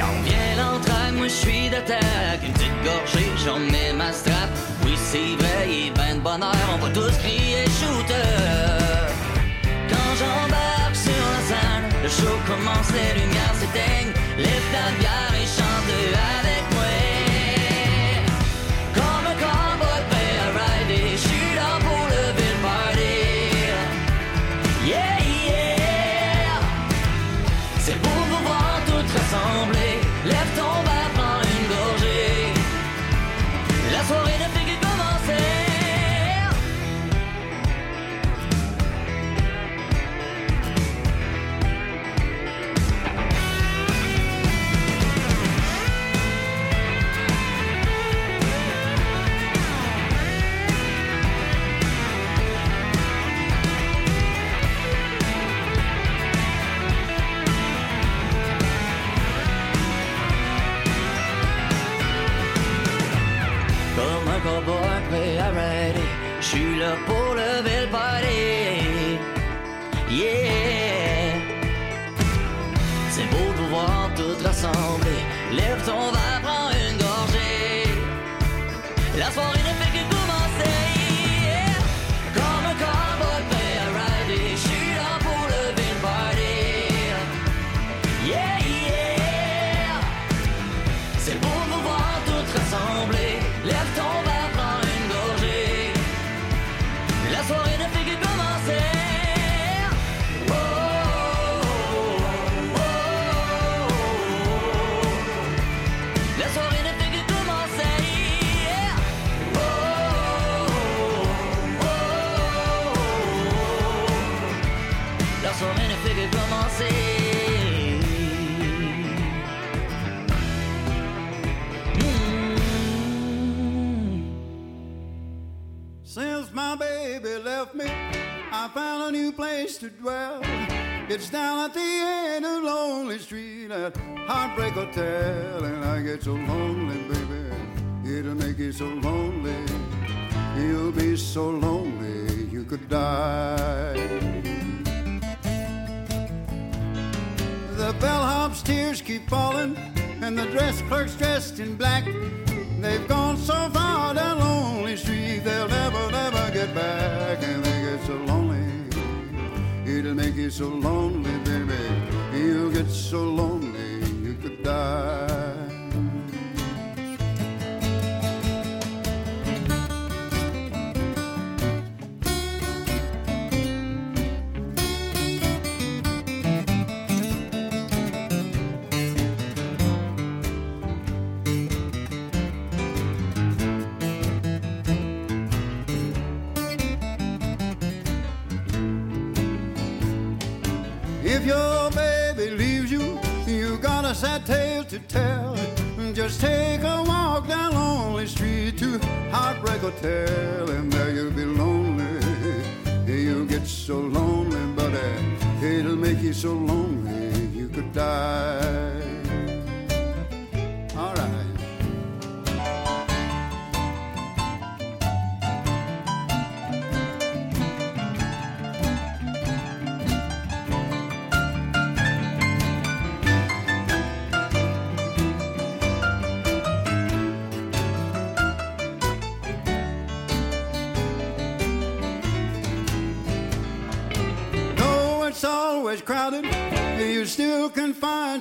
[0.00, 2.40] Quand vient l'entraide, moi je suis d'attaque.
[2.42, 4.48] Une petite gorgée, j'en mets ma strap.
[4.84, 6.54] Oui, c'est vrai, il est ben de bonheur.
[6.74, 9.12] On va tous crier shooter.
[9.90, 14.14] Quand j'embarque sur la scène, le show commence, les lumières s'éteignent.
[14.38, 15.41] Lève ta bière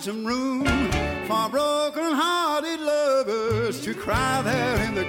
[0.02, 0.65] some room
[1.28, 5.01] for broken-hearted lovers to cry there in the